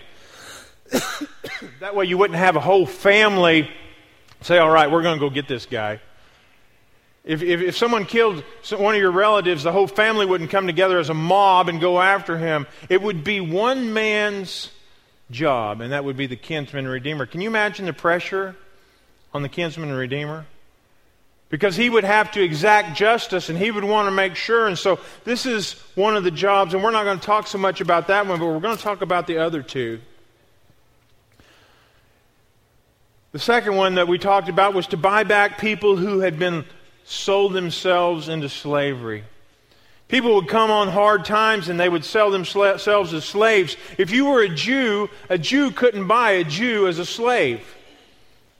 that 1.81 1.95
way 1.95 2.05
you 2.05 2.17
wouldn't 2.17 2.39
have 2.39 2.55
a 2.55 2.59
whole 2.59 2.87
family 2.87 3.69
say, 4.41 4.57
all 4.57 4.71
right, 4.71 4.89
we're 4.89 5.03
going 5.03 5.19
to 5.19 5.23
go 5.23 5.29
get 5.29 5.47
this 5.47 5.67
guy. 5.67 6.01
If, 7.23 7.43
if, 7.43 7.61
if, 7.61 7.77
someone 7.77 8.05
killed 8.05 8.43
one 8.71 8.95
of 8.95 9.01
your 9.01 9.11
relatives, 9.11 9.63
the 9.63 9.71
whole 9.71 9.87
family 9.87 10.25
wouldn't 10.25 10.49
come 10.49 10.65
together 10.65 10.97
as 10.97 11.09
a 11.09 11.13
mob 11.13 11.69
and 11.69 11.79
go 11.79 12.01
after 12.01 12.37
him. 12.37 12.65
It 12.89 13.01
would 13.01 13.23
be 13.23 13.39
one 13.39 13.93
man's 13.93 14.71
job, 15.29 15.81
and 15.81 15.91
that 15.91 16.03
would 16.03 16.17
be 16.17 16.25
the 16.25 16.35
kinsman 16.35 16.87
redeemer. 16.87 17.27
Can 17.27 17.41
you 17.41 17.47
imagine 17.47 17.85
the 17.85 17.93
pressure 17.93 18.55
on 19.35 19.43
the 19.43 19.49
kinsman 19.49 19.91
redeemer? 19.91 20.47
Because 21.49 21.75
he 21.75 21.91
would 21.91 22.05
have 22.05 22.31
to 22.31 22.41
exact 22.41 22.97
justice 22.97 23.49
and 23.49 23.57
he 23.57 23.71
would 23.71 23.83
want 23.83 24.07
to 24.07 24.11
make 24.11 24.35
sure. 24.35 24.67
And 24.67 24.79
so, 24.79 24.99
this 25.25 25.45
is 25.45 25.73
one 25.95 26.15
of 26.15 26.23
the 26.23 26.31
jobs, 26.31 26.73
and 26.73 26.81
we're 26.81 26.91
not 26.91 27.03
going 27.03 27.19
to 27.19 27.25
talk 27.25 27.45
so 27.45 27.59
much 27.59 27.81
about 27.81 28.07
that 28.07 28.25
one, 28.25 28.39
but 28.39 28.47
we're 28.47 28.59
going 28.59 28.77
to 28.77 28.81
talk 28.81 29.01
about 29.01 29.27
the 29.27 29.37
other 29.37 29.61
two. 29.61 29.99
The 33.31 33.39
second 33.39 33.75
one 33.75 33.95
that 33.95 34.07
we 34.07 34.17
talked 34.17 34.49
about 34.49 34.73
was 34.73 34.87
to 34.87 34.97
buy 34.97 35.23
back 35.23 35.59
people 35.59 35.97
who 35.97 36.19
had 36.19 36.39
been 36.39 36.65
sold 37.05 37.53
themselves 37.53 38.29
into 38.29 38.49
slavery. 38.49 39.23
People 40.07 40.35
would 40.35 40.49
come 40.49 40.71
on 40.71 40.89
hard 40.89 41.23
times 41.23 41.69
and 41.69 41.79
they 41.79 41.87
would 41.87 42.03
sell 42.03 42.31
themselves 42.31 43.13
as 43.13 43.23
slaves. 43.23 43.77
If 43.97 44.11
you 44.11 44.25
were 44.25 44.41
a 44.41 44.49
Jew, 44.49 45.09
a 45.29 45.37
Jew 45.37 45.71
couldn't 45.71 46.07
buy 46.07 46.31
a 46.31 46.43
Jew 46.43 46.87
as 46.87 46.99
a 46.99 47.05
slave. 47.05 47.61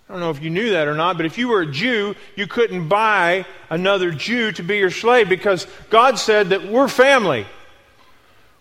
I 0.07 0.13
don't 0.13 0.21
know 0.21 0.29
if 0.29 0.41
you 0.41 0.50
knew 0.50 0.71
that 0.71 0.88
or 0.88 0.95
not, 0.95 1.17
but 1.17 1.25
if 1.25 1.38
you 1.38 1.50
were 1.50 1.62
a 1.62 1.71
Jew, 1.71 2.15
you 2.36 2.48
couldn't 2.48 2.88
buy 2.88 3.45
another 3.69 4.12
Jew 4.12 4.53
to 4.53 4.63
be 4.63 4.77
your 4.77 4.91
slave 4.91 5.27
because 5.27 5.67
God 5.89 6.17
said 6.19 6.50
that 6.50 6.67
we're 6.67 6.88
family. 6.88 7.45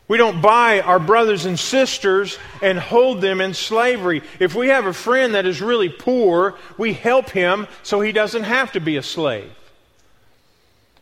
We 0.08 0.16
don't 0.16 0.40
buy 0.42 0.80
our 0.80 0.98
brothers 0.98 1.44
and 1.44 1.56
sisters 1.56 2.38
and 2.60 2.76
hold 2.76 3.20
them 3.20 3.40
in 3.40 3.54
slavery. 3.54 4.22
If 4.40 4.56
we 4.56 4.66
have 4.68 4.86
a 4.86 4.92
friend 4.92 5.34
that 5.34 5.46
is 5.46 5.62
really 5.62 5.88
poor, 5.88 6.56
we 6.76 6.92
help 6.92 7.30
him 7.30 7.68
so 7.84 8.00
he 8.00 8.10
doesn't 8.10 8.42
have 8.42 8.72
to 8.72 8.80
be 8.80 8.96
a 8.96 9.02
slave. 9.02 9.48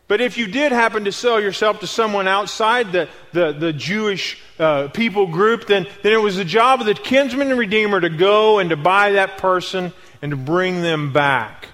But 0.08 0.22
if 0.22 0.38
you 0.38 0.46
did 0.46 0.72
happen 0.72 1.04
to 1.04 1.12
sell 1.12 1.38
yourself 1.38 1.80
to 1.80 1.86
someone 1.86 2.26
outside 2.26 2.92
the, 2.92 3.08
the, 3.32 3.52
the 3.52 3.72
Jewish 3.74 4.40
uh, 4.58 4.88
people 4.88 5.26
group, 5.26 5.66
then, 5.66 5.86
then 6.02 6.14
it 6.14 6.20
was 6.20 6.36
the 6.36 6.46
job 6.46 6.80
of 6.80 6.86
the 6.86 6.94
kinsman 6.94 7.50
and 7.50 7.58
redeemer 7.58 8.00
to 8.00 8.08
go 8.08 8.58
and 8.58 8.70
to 8.70 8.76
buy 8.76 9.12
that 9.12 9.36
person 9.36 9.92
and 10.22 10.30
to 10.30 10.36
bring 10.36 10.80
them 10.80 11.12
back. 11.12 11.68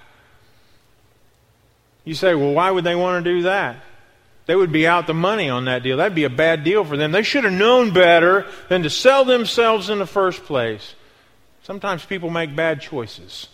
You 2.04 2.14
say, 2.14 2.34
well, 2.34 2.52
why 2.52 2.72
would 2.72 2.82
they 2.82 2.96
want 2.96 3.24
to 3.24 3.30
do 3.30 3.42
that? 3.42 3.76
They 4.46 4.56
would 4.56 4.72
be 4.72 4.86
out 4.86 5.06
the 5.06 5.14
money 5.14 5.48
on 5.48 5.66
that 5.66 5.84
deal. 5.84 5.96
That'd 5.96 6.14
be 6.14 6.24
a 6.24 6.30
bad 6.30 6.64
deal 6.64 6.84
for 6.84 6.96
them. 6.96 7.12
They 7.12 7.22
should 7.22 7.44
have 7.44 7.52
known 7.52 7.94
better 7.94 8.46
than 8.68 8.82
to 8.82 8.90
sell 8.90 9.24
themselves 9.24 9.88
in 9.88 10.00
the 10.00 10.06
first 10.06 10.44
place. 10.44 10.96
Sometimes 11.62 12.04
people 12.04 12.28
make 12.28 12.54
bad 12.54 12.80
choices. 12.82 13.48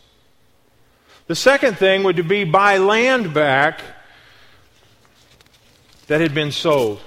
The 1.28 1.37
second 1.37 1.76
thing 1.76 2.02
would 2.02 2.26
be 2.26 2.42
buy 2.42 2.78
land 2.78 3.32
back 3.32 3.82
that 6.11 6.21
had 6.21 6.35
been 6.35 6.50
sold. 6.50 7.00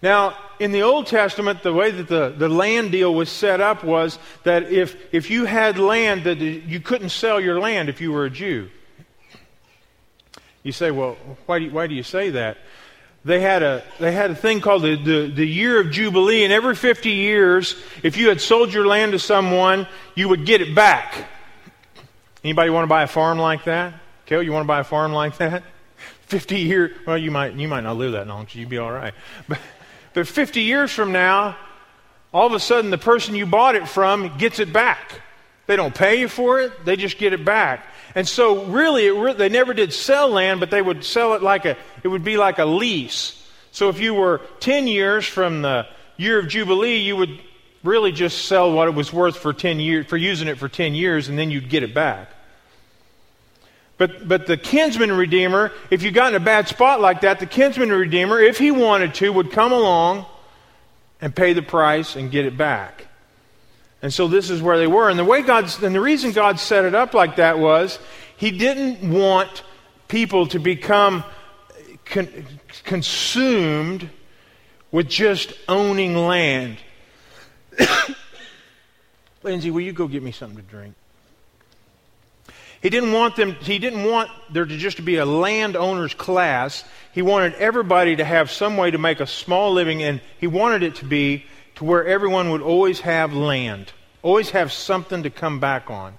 Now, 0.00 0.34
in 0.58 0.72
the 0.72 0.80
Old 0.80 1.06
Testament, 1.06 1.62
the 1.62 1.74
way 1.74 1.90
that 1.90 2.08
the, 2.08 2.30
the 2.30 2.48
land 2.48 2.92
deal 2.92 3.14
was 3.14 3.28
set 3.28 3.60
up 3.60 3.84
was 3.84 4.18
that 4.44 4.72
if, 4.72 4.96
if 5.12 5.30
you 5.30 5.44
had 5.44 5.78
land, 5.78 6.24
that 6.24 6.38
you 6.38 6.80
couldn't 6.80 7.10
sell 7.10 7.38
your 7.38 7.60
land 7.60 7.90
if 7.90 8.00
you 8.00 8.10
were 8.10 8.24
a 8.24 8.30
Jew. 8.30 8.70
You 10.62 10.72
say, 10.72 10.90
well, 10.90 11.18
why 11.44 11.58
do 11.58 11.66
you, 11.66 11.70
why 11.72 11.88
do 11.88 11.94
you 11.94 12.02
say 12.02 12.30
that? 12.30 12.56
They 13.26 13.42
had 13.42 13.62
a, 13.62 13.84
they 13.98 14.12
had 14.12 14.30
a 14.30 14.34
thing 14.34 14.62
called 14.62 14.80
the, 14.80 14.96
the, 14.96 15.30
the 15.30 15.46
year 15.46 15.78
of 15.78 15.90
Jubilee, 15.90 16.44
and 16.44 16.54
every 16.54 16.76
50 16.76 17.10
years, 17.10 17.76
if 18.02 18.16
you 18.16 18.30
had 18.30 18.40
sold 18.40 18.72
your 18.72 18.86
land 18.86 19.12
to 19.12 19.18
someone, 19.18 19.86
you 20.14 20.30
would 20.30 20.46
get 20.46 20.62
it 20.62 20.74
back. 20.74 21.28
Anybody 22.42 22.70
want 22.70 22.84
to 22.84 22.88
buy 22.88 23.02
a 23.02 23.06
farm 23.06 23.38
like 23.38 23.64
that? 23.64 23.92
Kel, 24.24 24.42
you 24.42 24.52
want 24.52 24.64
to 24.64 24.68
buy 24.68 24.80
a 24.80 24.84
farm 24.84 25.12
like 25.12 25.36
that? 25.36 25.62
50 26.30 26.60
years, 26.60 26.96
well, 27.06 27.18
you 27.18 27.32
might, 27.32 27.54
you 27.54 27.66
might 27.66 27.82
not 27.82 27.96
live 27.96 28.12
that 28.12 28.28
long, 28.28 28.46
so 28.46 28.58
you'd 28.58 28.68
be 28.68 28.78
all 28.78 28.92
right. 28.92 29.12
But, 29.48 29.58
but 30.14 30.28
50 30.28 30.60
years 30.60 30.92
from 30.92 31.10
now, 31.10 31.56
all 32.32 32.46
of 32.46 32.52
a 32.52 32.60
sudden 32.60 32.90
the 32.90 32.98
person 32.98 33.34
you 33.34 33.46
bought 33.46 33.74
it 33.74 33.88
from 33.88 34.38
gets 34.38 34.60
it 34.60 34.72
back. 34.72 35.20
They 35.66 35.74
don't 35.74 35.94
pay 35.94 36.20
you 36.20 36.28
for 36.28 36.60
it, 36.60 36.84
they 36.84 36.96
just 36.96 37.18
get 37.18 37.32
it 37.32 37.44
back. 37.44 37.84
And 38.14 38.26
so, 38.26 38.64
really, 38.66 39.10
re- 39.10 39.34
they 39.34 39.48
never 39.48 39.74
did 39.74 39.92
sell 39.92 40.28
land, 40.28 40.58
but 40.60 40.70
they 40.70 40.82
would 40.82 41.04
sell 41.04 41.34
it 41.34 41.42
like 41.42 41.64
a, 41.64 41.76
it 42.02 42.08
would 42.08 42.24
be 42.24 42.36
like 42.36 42.58
a 42.58 42.64
lease. 42.64 43.36
So, 43.70 43.88
if 43.88 44.00
you 44.00 44.14
were 44.14 44.40
10 44.58 44.88
years 44.88 45.26
from 45.26 45.62
the 45.62 45.86
year 46.16 46.40
of 46.40 46.48
Jubilee, 46.48 46.96
you 46.96 47.16
would 47.16 47.40
really 47.84 48.10
just 48.10 48.46
sell 48.46 48.72
what 48.72 48.88
it 48.88 48.94
was 48.94 49.12
worth 49.12 49.36
for 49.36 49.52
10 49.52 49.78
years, 49.78 50.06
for 50.06 50.16
using 50.16 50.48
it 50.48 50.58
for 50.58 50.68
10 50.68 50.94
years, 50.94 51.28
and 51.28 51.38
then 51.38 51.50
you'd 51.52 51.70
get 51.70 51.84
it 51.84 51.94
back. 51.94 52.30
But, 54.00 54.26
but 54.26 54.46
the 54.46 54.56
kinsman 54.56 55.12
redeemer, 55.12 55.72
if 55.90 56.02
you 56.02 56.10
got 56.10 56.32
in 56.32 56.40
a 56.40 56.42
bad 56.42 56.66
spot 56.68 57.02
like 57.02 57.20
that, 57.20 57.38
the 57.38 57.44
kinsman 57.44 57.90
redeemer, 57.90 58.40
if 58.40 58.56
he 58.56 58.70
wanted 58.70 59.12
to, 59.16 59.30
would 59.30 59.52
come 59.52 59.72
along 59.72 60.24
and 61.20 61.36
pay 61.36 61.52
the 61.52 61.60
price 61.60 62.16
and 62.16 62.30
get 62.30 62.46
it 62.46 62.56
back. 62.56 63.08
And 64.00 64.10
so 64.10 64.26
this 64.26 64.48
is 64.48 64.62
where 64.62 64.78
they 64.78 64.86
were. 64.86 65.10
And 65.10 65.18
the 65.18 65.24
way 65.24 65.42
God's, 65.42 65.82
and 65.82 65.94
the 65.94 66.00
reason 66.00 66.32
God 66.32 66.58
set 66.58 66.86
it 66.86 66.94
up 66.94 67.12
like 67.12 67.36
that 67.36 67.58
was 67.58 67.98
he 68.38 68.50
didn't 68.50 69.06
want 69.12 69.64
people 70.08 70.46
to 70.46 70.58
become 70.58 71.22
con- 72.06 72.46
consumed 72.84 74.08
with 74.90 75.10
just 75.10 75.52
owning 75.68 76.16
land. 76.16 76.78
Lindsay, 79.42 79.70
will 79.70 79.82
you 79.82 79.92
go 79.92 80.08
get 80.08 80.22
me 80.22 80.32
something 80.32 80.56
to 80.56 80.62
drink? 80.62 80.94
He 82.80 82.88
didn't 82.88 83.12
want 83.12 83.36
them, 83.36 83.56
he 83.56 83.78
didn't 83.78 84.04
want 84.04 84.30
there 84.50 84.64
to 84.64 84.76
just 84.76 85.04
be 85.04 85.16
a 85.16 85.26
landowner's 85.26 86.14
class. 86.14 86.82
He 87.12 87.20
wanted 87.20 87.54
everybody 87.54 88.16
to 88.16 88.24
have 88.24 88.50
some 88.50 88.76
way 88.76 88.90
to 88.90 88.98
make 88.98 89.20
a 89.20 89.26
small 89.26 89.72
living, 89.72 90.02
and 90.02 90.20
he 90.38 90.46
wanted 90.46 90.82
it 90.82 90.94
to 90.96 91.04
be 91.04 91.44
to 91.76 91.84
where 91.84 92.06
everyone 92.06 92.50
would 92.50 92.62
always 92.62 93.00
have 93.00 93.34
land, 93.34 93.92
always 94.22 94.50
have 94.50 94.72
something 94.72 95.22
to 95.24 95.30
come 95.30 95.60
back 95.60 95.90
on. 95.90 96.16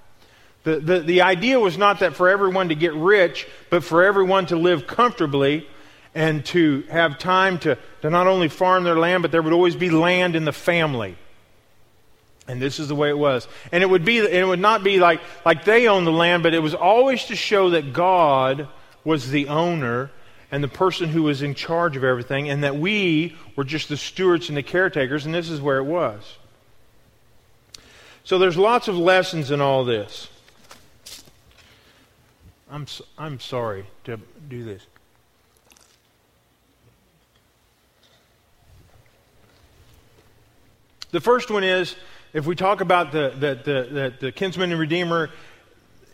The, 0.64 0.78
the, 0.78 1.00
the 1.00 1.22
idea 1.22 1.58
was 1.58 1.76
not 1.76 2.00
that 2.00 2.14
for 2.14 2.28
everyone 2.28 2.68
to 2.68 2.76
get 2.76 2.94
rich, 2.94 3.48
but 3.68 3.82
for 3.82 4.04
everyone 4.04 4.46
to 4.46 4.56
live 4.56 4.86
comfortably 4.86 5.66
and 6.14 6.44
to 6.46 6.82
have 6.90 7.18
time 7.18 7.58
to, 7.60 7.76
to 8.02 8.10
not 8.10 8.28
only 8.28 8.48
farm 8.48 8.84
their 8.84 8.96
land, 8.96 9.22
but 9.22 9.32
there 9.32 9.42
would 9.42 9.52
always 9.52 9.74
be 9.74 9.90
land 9.90 10.36
in 10.36 10.44
the 10.44 10.52
family. 10.52 11.16
And 12.48 12.60
this 12.60 12.80
is 12.80 12.88
the 12.88 12.94
way 12.94 13.08
it 13.08 13.18
was. 13.18 13.46
And 13.70 13.82
it 13.82 13.86
would 13.90 14.04
be 14.04 14.18
it 14.18 14.46
would 14.46 14.60
not 14.60 14.82
be 14.82 14.98
like 14.98 15.20
like 15.44 15.64
they 15.64 15.86
owned 15.86 16.06
the 16.06 16.12
land, 16.12 16.42
but 16.42 16.54
it 16.54 16.58
was 16.58 16.74
always 16.74 17.24
to 17.26 17.36
show 17.36 17.70
that 17.70 17.92
God 17.92 18.68
was 19.04 19.30
the 19.30 19.48
owner 19.48 20.10
and 20.50 20.62
the 20.62 20.68
person 20.68 21.08
who 21.08 21.22
was 21.22 21.42
in 21.42 21.54
charge 21.54 21.96
of 21.96 22.04
everything 22.04 22.48
and 22.48 22.64
that 22.64 22.76
we 22.76 23.36
were 23.56 23.64
just 23.64 23.88
the 23.88 23.96
stewards 23.96 24.48
and 24.48 24.56
the 24.56 24.62
caretakers 24.62 25.24
and 25.24 25.34
this 25.34 25.48
is 25.48 25.60
where 25.60 25.78
it 25.78 25.84
was. 25.84 26.36
So 28.24 28.38
there's 28.38 28.56
lots 28.56 28.88
of 28.88 28.96
lessons 28.96 29.50
in 29.50 29.60
all 29.60 29.84
this. 29.84 30.28
I'm 32.70 32.86
I'm 33.18 33.38
sorry 33.38 33.86
to 34.04 34.18
do 34.48 34.64
this. 34.64 34.86
The 41.12 41.20
first 41.20 41.50
one 41.50 41.62
is 41.62 41.94
if 42.32 42.46
we 42.46 42.54
talk 42.54 42.80
about 42.80 43.12
the, 43.12 43.30
the, 43.38 43.54
the, 43.64 44.14
the, 44.20 44.32
kinsman 44.32 44.70
and 44.70 44.80
redeemer 44.80 45.30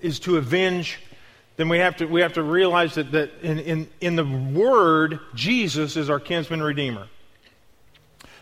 is 0.00 0.18
to 0.20 0.36
avenge, 0.36 0.98
then 1.56 1.68
we 1.68 1.78
have 1.78 1.96
to, 1.96 2.06
we 2.06 2.22
have 2.22 2.34
to 2.34 2.42
realize 2.42 2.94
that, 2.94 3.12
that 3.12 3.30
in, 3.42 3.58
in, 3.60 3.88
in 4.00 4.16
the 4.16 4.24
Word, 4.24 5.20
Jesus 5.34 5.96
is 5.96 6.10
our 6.10 6.20
kinsman 6.20 6.62
redeemer. 6.62 7.06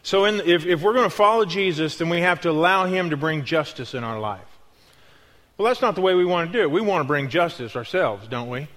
So 0.02 0.25
in, 0.25 0.40
if, 0.40 0.64
if 0.64 0.83
we're 0.83 0.92
going 0.92 1.11
to 1.11 1.16
follow 1.16 1.45
Jesus, 1.45 1.99
then 1.99 2.09
we 2.09 2.21
have 2.21 2.40
to 2.42 2.50
allow 2.50 2.87
Him 2.87 3.11
to 3.11 3.16
bring 3.16 3.45
justice 3.45 3.92
in 3.95 4.04
our 4.04 4.21
life. 4.21 4.47
Well, 5.59 5.66
that's 5.66 5.83
not 5.83 5.95
the 5.95 6.02
way 6.02 6.14
we 6.14 6.25
want 6.25 6.52
to 6.52 6.59
do 6.59 6.62
it. 6.62 6.71
We 6.71 6.80
want 6.80 7.02
to 7.02 7.06
bring 7.06 7.28
justice 7.28 7.76
ourselves, 7.76 8.28
don't 8.28 8.49
we? 8.49 8.68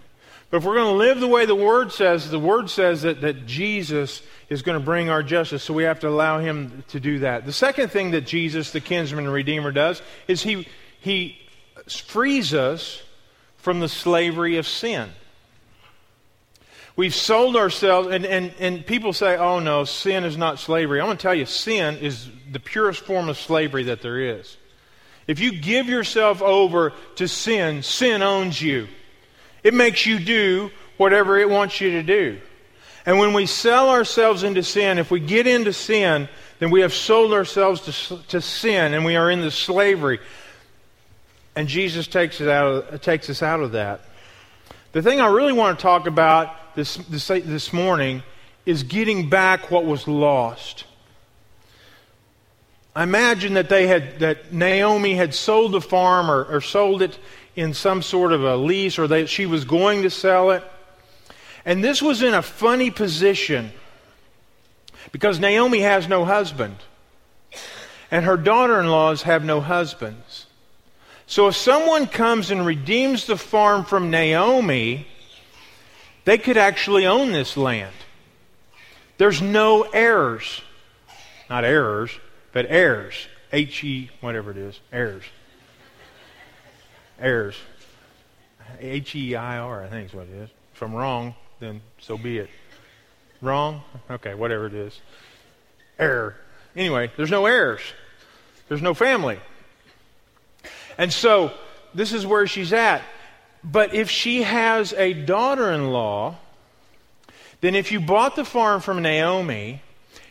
But 0.49 0.57
if 0.57 0.63
we're 0.63 0.75
going 0.75 0.93
to 0.93 0.97
live 0.97 1.19
the 1.19 1.27
way 1.27 1.45
the 1.45 1.53
Word 1.53 1.91
says, 1.91 2.29
the 2.29 2.39
Word 2.39 2.69
says 2.69 3.03
that, 3.03 3.21
that 3.21 3.45
Jesus 3.45 4.23
is 4.49 4.63
going 4.63 4.79
to 4.79 4.83
bring 4.83 5.09
our 5.09 5.21
justice, 5.21 5.63
so 5.63 5.73
we 5.73 5.83
have 5.83 5.99
to 5.99 6.09
allow 6.09 6.39
Him 6.39 6.83
to 6.87 6.99
do 6.99 7.19
that. 7.19 7.45
The 7.45 7.53
second 7.53 7.91
thing 7.91 8.11
that 8.11 8.25
Jesus, 8.25 8.71
the 8.71 8.81
kinsman 8.81 9.25
and 9.25 9.33
redeemer, 9.33 9.71
does 9.71 10.01
is 10.27 10.41
He, 10.41 10.67
he 11.01 11.37
frees 11.87 12.53
us 12.53 13.03
from 13.57 13.79
the 13.79 13.89
slavery 13.89 14.57
of 14.57 14.67
sin. 14.67 15.09
We've 16.95 17.15
sold 17.15 17.55
ourselves, 17.55 18.09
and, 18.09 18.25
and, 18.25 18.51
and 18.59 18.85
people 18.85 19.13
say, 19.13 19.37
oh 19.37 19.59
no, 19.59 19.85
sin 19.85 20.25
is 20.25 20.35
not 20.35 20.59
slavery. 20.59 20.99
I'm 20.99 21.07
going 21.07 21.17
to 21.17 21.21
tell 21.21 21.33
you, 21.33 21.45
sin 21.45 21.95
is 21.97 22.27
the 22.51 22.59
purest 22.59 23.05
form 23.05 23.29
of 23.29 23.37
slavery 23.37 23.83
that 23.83 24.01
there 24.01 24.19
is. 24.19 24.57
If 25.25 25.39
you 25.39 25.53
give 25.53 25.87
yourself 25.87 26.41
over 26.41 26.91
to 27.15 27.27
sin, 27.27 27.83
sin 27.83 28.21
owns 28.21 28.61
you. 28.61 28.87
It 29.63 29.73
makes 29.73 30.05
you 30.05 30.19
do 30.19 30.71
whatever 30.97 31.37
it 31.37 31.49
wants 31.49 31.81
you 31.81 31.91
to 31.91 32.03
do. 32.03 32.39
And 33.05 33.17
when 33.17 33.33
we 33.33 33.45
sell 33.45 33.89
ourselves 33.89 34.43
into 34.43 34.61
sin, 34.63 34.97
if 34.97 35.09
we 35.09 35.19
get 35.19 35.47
into 35.47 35.73
sin, 35.73 36.27
then 36.59 36.69
we 36.69 36.81
have 36.81 36.93
sold 36.93 37.33
ourselves 37.33 37.81
to, 37.81 38.17
to 38.27 38.41
sin 38.41 38.93
and 38.93 39.05
we 39.05 39.15
are 39.15 39.31
in 39.31 39.41
the 39.41 39.51
slavery. 39.51 40.19
And 41.55 41.67
Jesus 41.67 42.07
takes, 42.07 42.41
it 42.41 42.49
out 42.49 42.93
of, 42.93 43.01
takes 43.01 43.29
us 43.29 43.41
out 43.41 43.61
of 43.61 43.71
that. 43.71 44.01
The 44.91 45.01
thing 45.01 45.21
I 45.21 45.27
really 45.27 45.53
want 45.53 45.77
to 45.77 45.81
talk 45.81 46.07
about 46.07 46.75
this, 46.75 46.97
this, 46.97 47.27
this 47.27 47.73
morning 47.73 48.23
is 48.65 48.83
getting 48.83 49.29
back 49.29 49.71
what 49.71 49.85
was 49.85 50.07
lost. 50.07 50.85
I 52.95 53.03
imagine 53.03 53.53
that 53.53 53.69
they 53.69 53.87
had 53.87 54.19
that 54.19 54.51
Naomi 54.51 55.15
had 55.15 55.33
sold 55.33 55.71
the 55.71 55.81
farm 55.81 56.29
or, 56.29 56.43
or 56.43 56.59
sold 56.59 57.01
it 57.01 57.17
in 57.55 57.73
some 57.73 58.01
sort 58.01 58.31
of 58.31 58.43
a 58.43 58.55
lease 58.55 58.99
or 58.99 59.07
that 59.07 59.29
she 59.29 59.45
was 59.45 59.65
going 59.65 60.03
to 60.03 60.09
sell 60.09 60.51
it. 60.51 60.63
And 61.65 61.83
this 61.83 62.01
was 62.01 62.21
in 62.21 62.33
a 62.33 62.41
funny 62.41 62.89
position 62.91 63.71
because 65.11 65.39
Naomi 65.39 65.79
has 65.79 66.07
no 66.07 66.25
husband. 66.25 66.77
And 68.11 68.25
her 68.25 68.37
daughter 68.37 68.79
in 68.79 68.87
laws 68.87 69.23
have 69.23 69.43
no 69.43 69.61
husbands. 69.61 70.45
So 71.27 71.47
if 71.47 71.55
someone 71.55 72.07
comes 72.07 72.49
and 72.49 72.65
redeems 72.65 73.27
the 73.27 73.37
farm 73.37 73.85
from 73.85 74.09
Naomi, 74.09 75.05
they 76.25 76.37
could 76.39 76.57
actually 76.57 77.05
own 77.05 77.31
this 77.31 77.55
land. 77.55 77.93
There's 79.17 79.41
no 79.41 79.83
heirs. 79.83 80.61
Not 81.49 81.65
errors, 81.65 82.11
but 82.51 82.65
heirs. 82.69 83.27
H 83.51 83.83
E, 83.83 84.09
whatever 84.21 84.51
it 84.51 84.57
is. 84.57 84.79
Heirs. 84.91 85.23
Heirs. 87.19 87.55
H 88.79 89.15
E 89.15 89.35
I 89.35 89.57
R, 89.57 89.83
I 89.83 89.87
think 89.87 90.09
is 90.09 90.13
what 90.13 90.27
it 90.27 90.43
is. 90.43 90.49
If 90.73 90.81
I'm 90.81 90.93
wrong, 90.93 91.35
then 91.59 91.81
so 91.99 92.17
be 92.17 92.37
it. 92.37 92.49
Wrong? 93.41 93.81
Okay, 94.09 94.33
whatever 94.33 94.67
it 94.67 94.73
is. 94.73 94.99
Error. 95.97 96.35
Anyway, 96.75 97.11
there's 97.17 97.31
no 97.31 97.45
heirs. 97.45 97.81
There's 98.67 98.81
no 98.81 98.93
family. 98.93 99.39
And 100.97 101.11
so 101.11 101.51
this 101.93 102.13
is 102.13 102.25
where 102.25 102.47
she's 102.47 102.73
at. 102.73 103.01
But 103.63 103.93
if 103.93 104.09
she 104.09 104.43
has 104.43 104.93
a 104.93 105.13
daughter 105.13 105.71
in 105.71 105.89
law, 105.89 106.37
then 107.61 107.75
if 107.75 107.91
you 107.91 107.99
bought 107.99 108.35
the 108.35 108.45
farm 108.45 108.79
from 108.81 109.01
Naomi, 109.01 109.81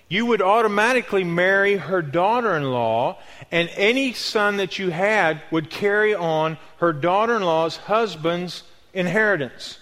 you 0.09 0.25
would 0.27 0.41
automatically 0.41 1.25
marry 1.25 1.77
her 1.77 2.01
daughter 2.01 2.57
in 2.57 2.65
law, 2.65 3.19
and 3.51 3.69
any 3.75 4.15
son 4.15 4.57
that 4.57 4.79
you 4.79 4.91
had 4.91 5.43
would 5.51 5.69
carry 5.69 6.15
on 6.15 6.57
her 6.79 6.93
daughter 6.93 7.37
in 7.37 7.43
law's 7.43 7.77
husband's 7.77 8.63
inheritance. 8.95 9.79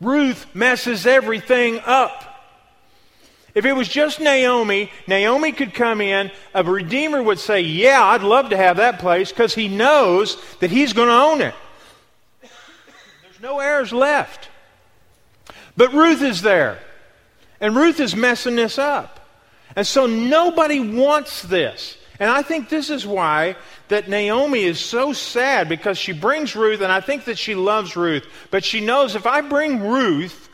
Ruth 0.00 0.46
messes 0.54 1.06
everything 1.06 1.80
up. 1.84 2.24
If 3.54 3.64
it 3.64 3.72
was 3.72 3.88
just 3.88 4.20
Naomi, 4.20 4.92
Naomi 5.08 5.50
could 5.50 5.74
come 5.74 6.00
in, 6.00 6.30
a 6.54 6.62
redeemer 6.62 7.20
would 7.20 7.40
say, 7.40 7.60
Yeah, 7.62 8.04
I'd 8.04 8.22
love 8.22 8.50
to 8.50 8.56
have 8.56 8.76
that 8.76 9.00
place 9.00 9.30
because 9.30 9.54
he 9.54 9.66
knows 9.66 10.40
that 10.60 10.70
he's 10.70 10.92
going 10.92 11.08
to 11.08 11.14
own 11.14 11.40
it. 11.40 11.54
There's 12.40 13.40
no 13.42 13.58
heirs 13.58 13.92
left. 13.92 14.48
But 15.76 15.92
Ruth 15.92 16.22
is 16.22 16.42
there. 16.42 16.78
And 17.60 17.76
Ruth 17.76 18.00
is 18.00 18.14
messing 18.14 18.56
this 18.56 18.78
up. 18.78 19.20
And 19.76 19.86
so 19.86 20.06
nobody 20.06 20.80
wants 20.80 21.42
this. 21.42 21.96
And 22.20 22.30
I 22.30 22.42
think 22.42 22.68
this 22.68 22.90
is 22.90 23.06
why 23.06 23.56
that 23.88 24.08
Naomi 24.08 24.62
is 24.62 24.80
so 24.80 25.12
sad 25.12 25.68
because 25.68 25.98
she 25.98 26.12
brings 26.12 26.56
Ruth, 26.56 26.80
and 26.80 26.90
I 26.90 27.00
think 27.00 27.26
that 27.26 27.38
she 27.38 27.54
loves 27.54 27.96
Ruth. 27.96 28.26
But 28.50 28.64
she 28.64 28.80
knows 28.80 29.14
if 29.14 29.26
I 29.26 29.40
bring 29.40 29.80
Ruth, 29.88 30.48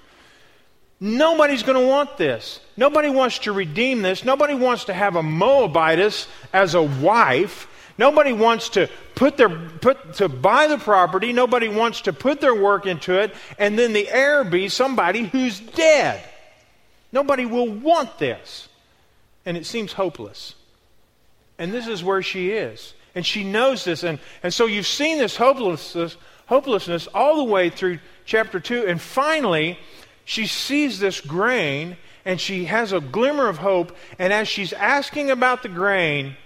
Nobody's 1.00 1.62
going 1.62 1.78
to 1.78 1.86
want 1.86 2.16
this. 2.16 2.60
Nobody 2.78 3.10
wants 3.10 3.40
to 3.40 3.52
redeem 3.52 4.00
this. 4.00 4.24
Nobody 4.24 4.54
wants 4.54 4.84
to 4.84 4.94
have 4.94 5.16
a 5.16 5.22
Moabitess 5.22 6.26
as 6.52 6.74
a 6.74 6.82
wife. 6.82 7.68
Nobody 7.98 8.32
wants 8.32 8.70
to 8.70 8.88
put 9.14 9.36
their 9.36 9.50
put 9.50 10.14
to 10.14 10.30
buy 10.30 10.66
the 10.66 10.78
property. 10.78 11.32
Nobody 11.32 11.68
wants 11.68 12.00
to 12.02 12.14
put 12.14 12.40
their 12.40 12.54
work 12.54 12.86
into 12.86 13.20
it, 13.20 13.34
and 13.58 13.78
then 13.78 13.92
the 13.92 14.08
heir 14.08 14.44
be 14.44 14.68
somebody 14.70 15.24
who's 15.24 15.60
dead. 15.60 16.24
Nobody 17.14 17.46
will 17.46 17.70
want 17.70 18.18
this, 18.18 18.68
and 19.46 19.56
it 19.56 19.64
seems 19.64 19.92
hopeless. 19.94 20.54
And 21.58 21.72
this 21.72 21.86
is 21.86 22.02
where 22.02 22.22
she 22.22 22.50
is, 22.50 22.92
and 23.14 23.24
she 23.24 23.44
knows 23.44 23.84
this, 23.84 24.02
and 24.02 24.18
and 24.42 24.52
so 24.52 24.66
you've 24.66 24.86
seen 24.86 25.18
this 25.18 25.36
hopelessness 25.36 26.16
hopelessness 26.46 27.06
all 27.14 27.36
the 27.36 27.44
way 27.50 27.70
through 27.70 28.00
chapter 28.26 28.60
two, 28.60 28.84
and 28.86 29.00
finally 29.00 29.78
she 30.24 30.46
sees 30.46 30.98
this 30.98 31.20
grain 31.20 31.96
and 32.24 32.40
she 32.40 32.64
has 32.64 32.92
a 32.92 33.00
glimmer 33.00 33.48
of 33.48 33.58
hope. 33.58 33.96
And 34.18 34.32
as 34.32 34.48
she's 34.48 34.72
asking 34.72 35.30
about 35.30 35.62
the 35.62 35.68
grain, 35.68 36.36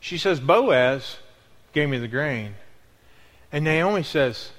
she 0.00 0.18
says, 0.18 0.40
Boaz 0.40 1.18
gave 1.72 1.88
me 1.88 1.98
the 1.98 2.08
grain. 2.08 2.54
And 3.52 3.64
Naomi 3.64 4.02
says, 4.02 4.50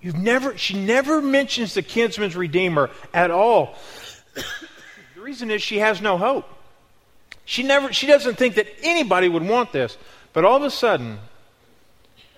You've 0.00 0.16
never, 0.16 0.56
she 0.56 0.74
never 0.78 1.20
mentions 1.20 1.74
the 1.74 1.82
kinsman's 1.82 2.36
redeemer 2.36 2.90
at 3.12 3.32
all. 3.32 3.74
the 5.14 5.20
reason 5.20 5.50
is 5.50 5.62
she 5.62 5.78
has 5.78 6.00
no 6.00 6.18
hope. 6.18 6.48
She 7.44 7.62
never, 7.62 7.92
she 7.92 8.06
doesn't 8.06 8.36
think 8.36 8.56
that 8.56 8.66
anybody 8.82 9.28
would 9.28 9.42
want 9.42 9.72
this. 9.72 9.96
But 10.32 10.44
all 10.44 10.56
of 10.56 10.62
a 10.62 10.70
sudden, 10.70 11.18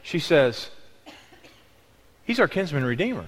she 0.03 0.19
says, 0.19 0.71
He's 2.25 2.39
our 2.39 2.47
kinsman 2.47 2.85
redeemer. 2.85 3.27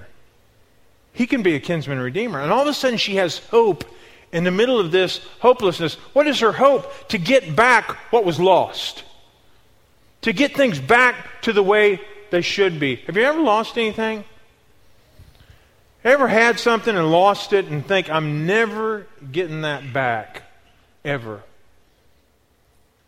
He 1.12 1.26
can 1.26 1.42
be 1.42 1.56
a 1.56 1.60
kinsman 1.60 1.98
redeemer. 1.98 2.40
And 2.40 2.52
all 2.52 2.62
of 2.62 2.68
a 2.68 2.74
sudden, 2.74 2.98
she 2.98 3.16
has 3.16 3.38
hope 3.38 3.84
in 4.32 4.44
the 4.44 4.50
middle 4.50 4.78
of 4.78 4.92
this 4.92 5.18
hopelessness. 5.40 5.94
What 6.12 6.26
is 6.28 6.38
her 6.40 6.52
hope? 6.52 7.08
To 7.08 7.18
get 7.18 7.56
back 7.56 7.96
what 8.12 8.24
was 8.24 8.38
lost, 8.38 9.02
to 10.22 10.32
get 10.32 10.54
things 10.54 10.78
back 10.78 11.42
to 11.42 11.52
the 11.52 11.62
way 11.62 12.00
they 12.30 12.42
should 12.42 12.78
be. 12.78 12.96
Have 13.06 13.16
you 13.16 13.24
ever 13.24 13.40
lost 13.40 13.76
anything? 13.76 14.24
Ever 16.04 16.26
had 16.26 16.58
something 16.58 16.96
and 16.96 17.12
lost 17.12 17.52
it 17.52 17.66
and 17.66 17.86
think, 17.86 18.10
I'm 18.10 18.44
never 18.44 19.06
getting 19.30 19.60
that 19.60 19.92
back, 19.92 20.42
ever? 21.04 21.42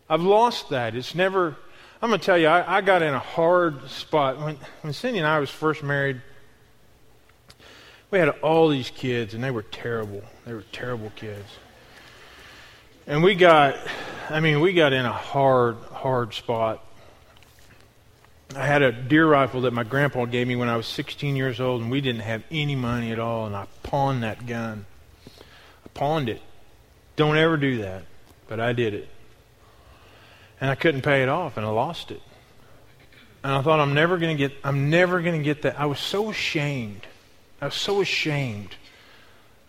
I've 0.09 0.21
lost 0.21 0.69
that. 0.69 0.95
It's 0.95 1.13
never, 1.13 1.57
I'm 2.01 2.09
going 2.09 2.19
to 2.19 2.25
tell 2.25 2.37
you, 2.37 2.47
I, 2.47 2.77
I, 2.77 2.81
got 2.81 3.01
in 3.01 3.13
a 3.13 3.19
hard 3.19 3.89
spot. 3.89 4.39
When, 4.39 4.57
when 4.81 4.93
Cindy 4.93 5.19
and 5.19 5.27
I 5.27 5.39
was 5.39 5.49
first 5.49 5.83
married, 5.83 6.21
we 8.11 8.19
had 8.19 8.29
all 8.29 8.69
these 8.69 8.91
kids, 8.91 9.33
and 9.33 9.43
they 9.43 9.51
were 9.51 9.63
terrible. 9.63 10.23
They 10.45 10.53
were 10.53 10.63
terrible 10.71 11.11
kids. 11.17 11.49
And 13.07 13.21
we 13.21 13.35
got, 13.35 13.75
I 14.29 14.39
mean, 14.39 14.61
we 14.61 14.71
got 14.71 14.93
in 14.93 15.05
a 15.05 15.11
hard, 15.11 15.75
hard 15.91 16.33
spot. 16.33 16.84
I 18.53 18.65
had 18.65 18.81
a 18.81 18.91
deer 18.91 19.27
rifle 19.27 19.61
that 19.61 19.73
my 19.73 19.83
grandpa 19.83 20.25
gave 20.25 20.47
me 20.47 20.55
when 20.55 20.69
I 20.69 20.77
was 20.77 20.85
16 20.85 21.35
years 21.35 21.59
old, 21.59 21.81
and 21.81 21.89
we 21.89 22.01
didn't 22.01 22.21
have 22.21 22.43
any 22.51 22.75
money 22.75 23.11
at 23.11 23.19
all, 23.19 23.45
and 23.45 23.55
I 23.55 23.67
pawned 23.83 24.23
that 24.23 24.45
gun. 24.45 24.85
I 25.37 25.89
pawned 25.93 26.29
it. 26.29 26.41
Don't 27.15 27.37
ever 27.37 27.57
do 27.57 27.77
that, 27.79 28.03
but 28.47 28.59
I 28.59 28.73
did 28.73 28.93
it. 28.93 29.09
And 30.61 30.69
I 30.69 30.75
couldn't 30.75 31.01
pay 31.01 31.23
it 31.23 31.29
off, 31.29 31.57
and 31.57 31.65
I 31.65 31.69
lost 31.69 32.11
it. 32.11 32.21
And 33.43 33.53
I 33.53 33.61
thought 33.61 33.79
I'm 33.79 33.93
never 33.93 34.17
going 34.17 34.35
to 34.35 34.47
get 34.47 34.57
I'm 34.63 34.89
never 34.89 35.21
going 35.21 35.37
to 35.37 35.43
get 35.43 35.61
that. 35.61 35.79
I 35.79 35.85
was 35.85 35.99
so 35.99 36.31
ashamed. 36.31 37.05
I 37.61 37.65
was 37.65 37.75
so 37.75 38.01
ashamed. 38.01 38.75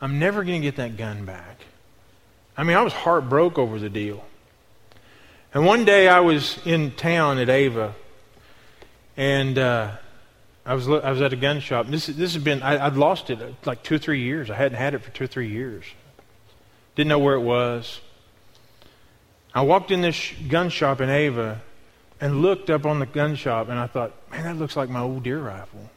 I'm 0.01 0.19
never 0.19 0.45
going 0.45 0.61
to 0.61 0.67
get 0.67 0.77
that 0.77 0.97
gun 0.97 1.25
back. 1.25 1.61
I 2.57 2.63
mean, 2.63 2.77
I 2.77 2.83
was 2.83 2.93
heartbroken 2.93 3.63
over 3.63 3.79
the 3.79 3.91
deal. 3.91 4.25
And 5.53 5.67
one 5.67 5.85
day 5.85 6.09
I 6.09 6.21
was 6.21 6.59
in 6.67 6.93
town 6.93 7.39
at 7.39 7.49
Ava, 7.49 7.95
and 9.17 9.59
uh, 9.59 9.91
I 10.65 10.75
was 10.75 10.89
I 10.89 11.11
was 11.11 11.23
at 11.23 11.33
a 11.33 11.37
gun 11.37 11.61
shop. 11.61 11.87
This 11.87 12.07
this 12.07 12.35
has 12.35 12.43
been 12.43 12.63
I, 12.63 12.89
would 12.89 12.99
lost 12.99 13.31
it 13.31 13.39
like 13.65 13.83
two 13.83 13.97
or 13.97 13.99
three 13.99 14.23
years. 14.23 14.51
I 14.51 14.55
hadn't 14.55 14.79
had 14.79 14.95
it 14.95 15.03
for 15.03 15.11
two 15.11 15.25
or 15.25 15.29
three 15.29 15.49
years. 15.49 15.85
Didn't 16.95 17.09
know 17.09 17.19
where 17.19 17.35
it 17.35 17.41
was. 17.41 18.01
I 19.55 19.63
walked 19.63 19.91
in 19.91 20.03
this 20.03 20.33
gun 20.49 20.69
shop 20.69 21.01
in 21.01 21.09
Ava, 21.09 21.63
and 22.21 22.43
looked 22.43 22.71
up 22.71 22.87
on 22.87 22.99
the 22.99 23.07
gun 23.07 23.37
shop, 23.37 23.69
and 23.69 23.79
I 23.79 23.87
thought, 23.87 24.13
man, 24.31 24.45
that 24.45 24.57
looks 24.57 24.77
like 24.77 24.89
my 24.89 25.01
old 25.01 25.23
deer 25.23 25.39
rifle. 25.39 25.91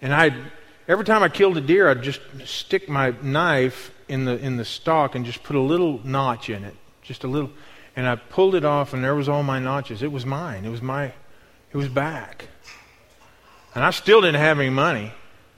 And 0.00 0.14
I, 0.14 0.34
every 0.88 1.04
time 1.04 1.22
I 1.22 1.28
killed 1.28 1.56
a 1.56 1.60
deer, 1.60 1.88
I'd 1.88 2.02
just 2.02 2.20
stick 2.44 2.88
my 2.88 3.14
knife 3.22 3.92
in 4.08 4.24
the 4.24 4.36
in 4.38 4.56
the 4.56 4.64
stock 4.64 5.14
and 5.14 5.24
just 5.24 5.42
put 5.42 5.56
a 5.56 5.60
little 5.60 6.00
notch 6.04 6.50
in 6.50 6.64
it, 6.64 6.74
just 7.02 7.24
a 7.24 7.28
little. 7.28 7.50
And 7.94 8.06
I 8.06 8.16
pulled 8.16 8.54
it 8.54 8.64
off, 8.64 8.92
and 8.92 9.04
there 9.04 9.14
was 9.14 9.28
all 9.28 9.42
my 9.42 9.58
notches. 9.58 10.02
It 10.02 10.10
was 10.10 10.24
mine. 10.24 10.64
It 10.64 10.70
was 10.70 10.82
my, 10.82 11.12
it 11.72 11.76
was 11.76 11.88
back. 11.88 12.48
And 13.74 13.82
I 13.82 13.90
still 13.90 14.20
didn't 14.20 14.40
have 14.40 14.60
any 14.60 14.70
money. 14.70 15.12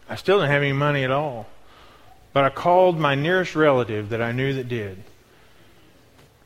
I 0.08 0.16
still 0.16 0.38
didn't 0.38 0.52
have 0.52 0.62
any 0.62 0.72
money 0.72 1.02
at 1.02 1.10
all. 1.10 1.46
But 2.32 2.44
I 2.44 2.50
called 2.50 2.98
my 2.98 3.14
nearest 3.14 3.54
relative 3.54 4.10
that 4.10 4.22
I 4.22 4.32
knew 4.32 4.54
that 4.54 4.68
did, 4.68 5.02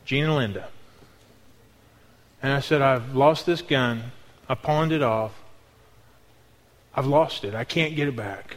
Gene 0.05 0.25
and 0.25 0.35
Linda. 0.35 0.69
And 2.43 2.53
I 2.53 2.61
said, 2.61 2.83
I've 2.83 3.15
lost 3.15 3.47
this 3.47 3.63
gun. 3.63 4.13
I 4.49 4.55
pawned 4.55 4.93
it 4.93 5.03
off. 5.03 5.35
I've 6.95 7.07
lost 7.07 7.45
it. 7.45 7.55
I 7.55 7.65
can't 7.65 7.97
get 7.97 8.09
it 8.09 8.17
back. 8.17 8.57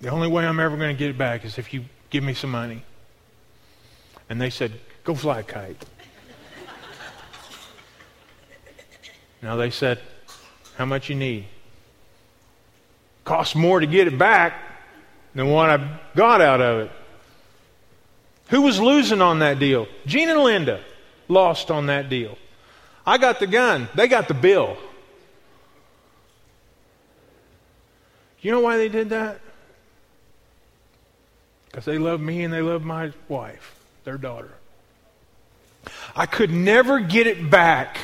The 0.00 0.08
only 0.08 0.28
way 0.28 0.46
I'm 0.46 0.60
ever 0.60 0.76
going 0.76 0.94
to 0.94 0.98
get 0.98 1.10
it 1.10 1.18
back 1.18 1.44
is 1.44 1.58
if 1.58 1.72
you 1.72 1.84
give 2.10 2.22
me 2.22 2.34
some 2.34 2.50
money. 2.50 2.82
And 4.28 4.40
they 4.40 4.50
said, 4.50 4.72
Go 5.04 5.14
fly 5.14 5.40
a 5.40 5.42
kite. 5.42 5.84
Now 9.42 9.56
they 9.56 9.70
said, 9.70 10.00
How 10.76 10.84
much 10.84 11.08
you 11.08 11.14
need? 11.14 11.46
Costs 13.24 13.54
more 13.54 13.80
to 13.80 13.86
get 13.86 14.06
it 14.06 14.18
back 14.18 14.54
than 15.34 15.48
what 15.50 15.68
I 15.70 16.00
got 16.14 16.40
out 16.40 16.60
of 16.60 16.86
it. 16.86 16.90
Who 18.48 18.62
was 18.62 18.80
losing 18.80 19.20
on 19.20 19.40
that 19.40 19.58
deal? 19.58 19.88
Gene 20.06 20.28
and 20.28 20.40
Linda 20.40 20.82
lost 21.28 21.70
on 21.70 21.86
that 21.86 22.08
deal. 22.08 22.38
I 23.04 23.18
got 23.18 23.40
the 23.40 23.46
gun, 23.46 23.88
they 23.94 24.08
got 24.08 24.28
the 24.28 24.34
bill. 24.34 24.76
You 28.40 28.52
know 28.52 28.60
why 28.60 28.76
they 28.76 28.88
did 28.88 29.10
that? 29.10 29.40
Because 31.66 31.84
they 31.84 31.98
love 31.98 32.20
me 32.20 32.44
and 32.44 32.52
they 32.54 32.62
love 32.62 32.84
my 32.84 33.12
wife, 33.28 33.76
their 34.04 34.18
daughter. 34.18 34.52
I 36.14 36.26
could 36.26 36.50
never 36.50 37.00
get 37.00 37.26
it 37.26 37.50
back. 37.50 37.98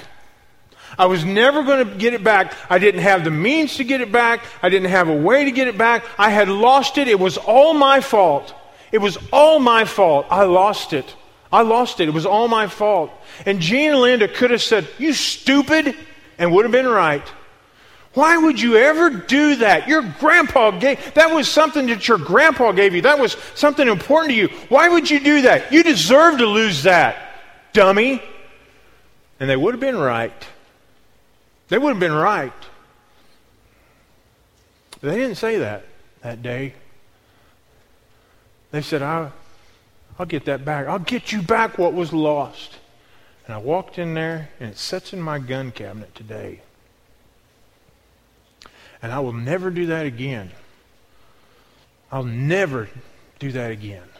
I 0.99 1.07
was 1.07 1.25
never 1.25 1.63
going 1.63 1.89
to 1.89 1.95
get 1.97 2.15
it 2.15 2.23
back. 2.23 2.55
I 2.69 2.79
didn't 2.79 3.03
have 3.03 3.25
the 3.25 3.31
means 3.31 3.77
to 3.77 3.85
get 3.85 4.01
it 4.01 4.13
back. 4.13 4.45
I 4.63 4.69
didn't 4.69 4.91
have 4.91 5.09
a 5.09 5.17
way 5.17 5.45
to 5.45 5.51
get 5.51 5.69
it 5.69 5.79
back. 5.79 6.05
I 6.19 6.31
had 6.31 6.49
lost 6.49 6.99
it. 6.99 7.09
It 7.09 7.19
was 7.19 7.39
all 7.39 7.75
my 7.75 8.01
fault. 8.01 8.55
It 8.91 8.99
was 8.99 9.19
all 9.33 9.59
my 9.59 9.85
fault. 9.85 10.27
I 10.31 10.45
lost 10.45 10.93
it. 10.93 11.17
I 11.51 11.63
lost 11.63 12.01
it. 12.01 12.09
It 12.09 12.15
was 12.15 12.27
all 12.27 12.49
my 12.49 12.67
fault. 12.67 13.11
And 13.47 13.61
Gene 13.61 13.91
and 13.91 14.01
Linda 14.01 14.29
could 14.29 14.51
have 14.51 14.63
said, 14.63 14.89
You 14.99 15.13
stupid, 15.13 15.97
and 16.39 16.53
would 16.53 16.65
have 16.65 16.73
been 16.73 16.87
right. 16.87 17.27
Why 18.15 18.37
would 18.37 18.61
you 18.61 18.77
ever 18.77 19.09
do 19.09 19.57
that? 19.57 19.89
Your 19.89 20.03
grandpa 20.03 20.73
gave, 20.73 21.15
that 21.15 21.35
was 21.35 21.49
something 21.49 21.87
that 21.87 22.07
your 22.07 22.19
grandpa 22.19 22.73
gave 22.73 22.95
you. 22.95 23.03
That 23.03 23.19
was 23.19 23.37
something 23.55 23.89
important 23.89 24.31
to 24.33 24.37
you. 24.37 24.49
Why 24.69 24.89
would 24.89 25.09
you 25.09 25.19
do 25.19 25.43
that? 25.43 25.73
You 25.73 25.83
deserve 25.83 26.39
to 26.39 26.47
lose 26.47 26.83
that, 26.83 27.17
dummy. 27.73 28.23
And 29.41 29.49
they 29.49 29.57
would 29.57 29.73
have 29.73 29.81
been 29.81 29.97
right. 29.97 30.33
They 31.73 31.79
would 31.79 31.89
have 31.89 32.01
been 32.01 32.13
right. 32.13 32.53
They 35.01 35.17
didn't 35.17 35.37
say 35.37 35.57
that 35.57 35.87
that 36.21 36.43
day. 36.43 36.75
They 38.73 38.83
said, 38.83 39.01
I'll, 39.01 39.33
I'll 40.19 40.27
get 40.27 40.45
that 40.45 40.67
back. 40.67 40.87
I'll 40.87 40.99
get 40.99 41.33
you 41.33 41.41
back 41.41 41.79
what 41.79 41.95
was 41.95 42.13
lost. 42.13 42.77
And 43.47 43.55
I 43.55 43.57
walked 43.57 43.99
in 43.99 44.13
there, 44.13 44.51
and 44.61 44.69
it 44.69 44.77
sits 44.77 45.15
in 45.15 45.23
my 45.23 45.39
gun 45.39 45.73
cabinet 45.73 46.15
today. 46.15 46.61
And 49.01 49.11
I 49.11 49.21
will 49.21 49.33
never 49.33 49.71
do 49.71 49.87
that 49.87 50.05
again. 50.05 50.51
I'll 52.11 52.23
never 52.23 52.91
do 53.39 53.51
that 53.51 53.71
again. 53.71 54.11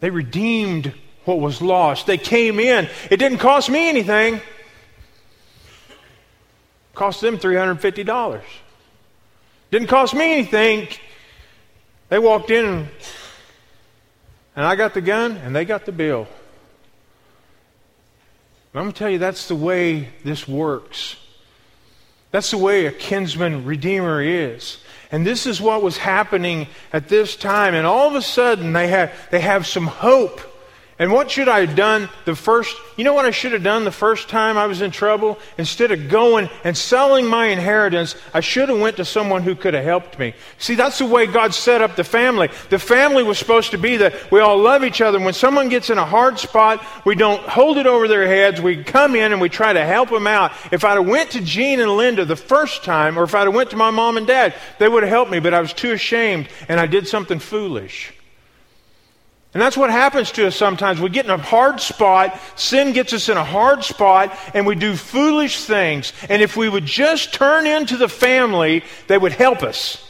They 0.00 0.08
redeemed 0.08 0.94
what 1.26 1.38
was 1.38 1.60
lost. 1.60 2.06
They 2.06 2.16
came 2.16 2.58
in. 2.58 2.88
It 3.10 3.18
didn't 3.18 3.40
cost 3.40 3.68
me 3.68 3.90
anything 3.90 4.40
cost 6.98 7.20
them 7.20 7.38
$350. 7.38 8.40
Didn't 9.70 9.88
cost 9.88 10.14
me 10.14 10.32
anything. 10.32 10.88
They 12.08 12.18
walked 12.18 12.50
in 12.50 12.64
and, 12.64 12.88
and 14.56 14.66
I 14.66 14.76
got 14.76 14.94
the 14.94 15.00
gun 15.00 15.36
and 15.36 15.54
they 15.54 15.64
got 15.64 15.86
the 15.86 15.92
bill. 15.92 16.26
I'm 18.74 18.82
going 18.82 18.92
to 18.92 18.98
tell 18.98 19.10
you 19.10 19.18
that's 19.18 19.48
the 19.48 19.56
way 19.56 20.10
this 20.24 20.46
works. 20.46 21.16
That's 22.30 22.50
the 22.50 22.58
way 22.58 22.86
a 22.86 22.92
kinsman 22.92 23.64
redeemer 23.64 24.22
is. 24.22 24.78
And 25.10 25.26
this 25.26 25.46
is 25.46 25.60
what 25.60 25.82
was 25.82 25.96
happening 25.96 26.68
at 26.92 27.08
this 27.08 27.34
time. 27.34 27.74
And 27.74 27.86
all 27.86 28.08
of 28.08 28.14
a 28.14 28.22
sudden, 28.22 28.72
they 28.74 28.88
have, 28.88 29.12
they 29.30 29.40
have 29.40 29.66
some 29.66 29.86
hope 29.86 30.40
and 30.98 31.12
what 31.12 31.30
should 31.30 31.48
I 31.48 31.64
have 31.64 31.76
done 31.76 32.08
the 32.24 32.34
first? 32.34 32.76
You 32.96 33.04
know 33.04 33.12
what 33.12 33.24
I 33.24 33.30
should 33.30 33.52
have 33.52 33.62
done 33.62 33.84
the 33.84 33.92
first 33.92 34.28
time 34.28 34.58
I 34.58 34.66
was 34.66 34.82
in 34.82 34.90
trouble? 34.90 35.38
Instead 35.56 35.92
of 35.92 36.08
going 36.08 36.50
and 36.64 36.76
selling 36.76 37.24
my 37.24 37.46
inheritance, 37.46 38.16
I 38.34 38.40
should 38.40 38.68
have 38.68 38.80
went 38.80 38.96
to 38.96 39.04
someone 39.04 39.44
who 39.44 39.54
could 39.54 39.74
have 39.74 39.84
helped 39.84 40.18
me. 40.18 40.34
See, 40.58 40.74
that's 40.74 40.98
the 40.98 41.06
way 41.06 41.26
God 41.26 41.54
set 41.54 41.82
up 41.82 41.94
the 41.94 42.02
family. 42.02 42.48
The 42.70 42.80
family 42.80 43.22
was 43.22 43.38
supposed 43.38 43.70
to 43.70 43.78
be 43.78 43.98
that 43.98 44.32
we 44.32 44.40
all 44.40 44.58
love 44.58 44.82
each 44.82 45.00
other. 45.00 45.20
When 45.20 45.34
someone 45.34 45.68
gets 45.68 45.88
in 45.88 45.98
a 45.98 46.04
hard 46.04 46.40
spot, 46.40 46.84
we 47.04 47.14
don't 47.14 47.42
hold 47.42 47.78
it 47.78 47.86
over 47.86 48.08
their 48.08 48.26
heads. 48.26 48.60
We 48.60 48.82
come 48.82 49.14
in 49.14 49.30
and 49.30 49.40
we 49.40 49.48
try 49.48 49.72
to 49.72 49.84
help 49.84 50.10
them 50.10 50.26
out. 50.26 50.50
If 50.72 50.84
I'd 50.84 50.96
have 50.96 51.06
went 51.06 51.30
to 51.30 51.40
Gene 51.40 51.78
and 51.78 51.96
Linda 51.96 52.24
the 52.24 52.34
first 52.34 52.82
time, 52.82 53.16
or 53.16 53.22
if 53.22 53.36
I'd 53.36 53.44
have 53.44 53.54
went 53.54 53.70
to 53.70 53.76
my 53.76 53.90
mom 53.90 54.16
and 54.16 54.26
dad, 54.26 54.52
they 54.80 54.88
would 54.88 55.04
have 55.04 55.10
helped 55.10 55.30
me, 55.30 55.38
but 55.38 55.54
I 55.54 55.60
was 55.60 55.72
too 55.72 55.92
ashamed 55.92 56.48
and 56.68 56.80
I 56.80 56.86
did 56.86 57.06
something 57.06 57.38
foolish. 57.38 58.12
And 59.58 59.62
that's 59.64 59.76
what 59.76 59.90
happens 59.90 60.30
to 60.30 60.46
us 60.46 60.54
sometimes. 60.54 61.00
We 61.00 61.08
get 61.08 61.24
in 61.24 61.32
a 61.32 61.36
hard 61.36 61.80
spot, 61.80 62.38
sin 62.54 62.92
gets 62.92 63.12
us 63.12 63.28
in 63.28 63.36
a 63.36 63.42
hard 63.42 63.82
spot, 63.82 64.32
and 64.54 64.64
we 64.64 64.76
do 64.76 64.94
foolish 64.94 65.64
things. 65.64 66.12
And 66.28 66.40
if 66.40 66.56
we 66.56 66.68
would 66.68 66.86
just 66.86 67.34
turn 67.34 67.66
into 67.66 67.96
the 67.96 68.08
family, 68.08 68.84
they 69.08 69.18
would 69.18 69.32
help 69.32 69.64
us. 69.64 70.08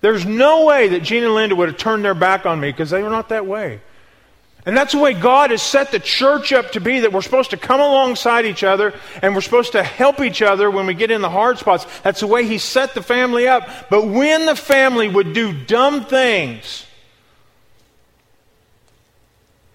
There's 0.00 0.26
no 0.26 0.64
way 0.64 0.88
that 0.88 1.04
Gene 1.04 1.22
and 1.22 1.32
Linda 1.32 1.54
would 1.54 1.68
have 1.68 1.78
turned 1.78 2.04
their 2.04 2.12
back 2.12 2.44
on 2.44 2.58
me 2.58 2.72
because 2.72 2.90
they 2.90 3.04
were 3.04 3.08
not 3.08 3.28
that 3.28 3.46
way. 3.46 3.80
And 4.66 4.76
that's 4.76 4.94
the 4.94 4.98
way 4.98 5.14
God 5.14 5.52
has 5.52 5.62
set 5.62 5.92
the 5.92 6.00
church 6.00 6.52
up 6.52 6.72
to 6.72 6.80
be 6.80 6.98
that 6.98 7.12
we're 7.12 7.22
supposed 7.22 7.50
to 7.50 7.56
come 7.56 7.80
alongside 7.80 8.46
each 8.46 8.64
other 8.64 8.94
and 9.22 9.36
we're 9.36 9.42
supposed 9.42 9.70
to 9.72 9.84
help 9.84 10.18
each 10.18 10.42
other 10.42 10.68
when 10.72 10.86
we 10.86 10.94
get 10.94 11.12
in 11.12 11.20
the 11.20 11.30
hard 11.30 11.58
spots. 11.58 11.86
That's 12.00 12.18
the 12.18 12.26
way 12.26 12.44
He 12.44 12.58
set 12.58 12.94
the 12.94 13.02
family 13.02 13.46
up. 13.46 13.90
But 13.90 14.08
when 14.08 14.44
the 14.46 14.56
family 14.56 15.06
would 15.06 15.34
do 15.34 15.52
dumb 15.52 16.04
things, 16.04 16.88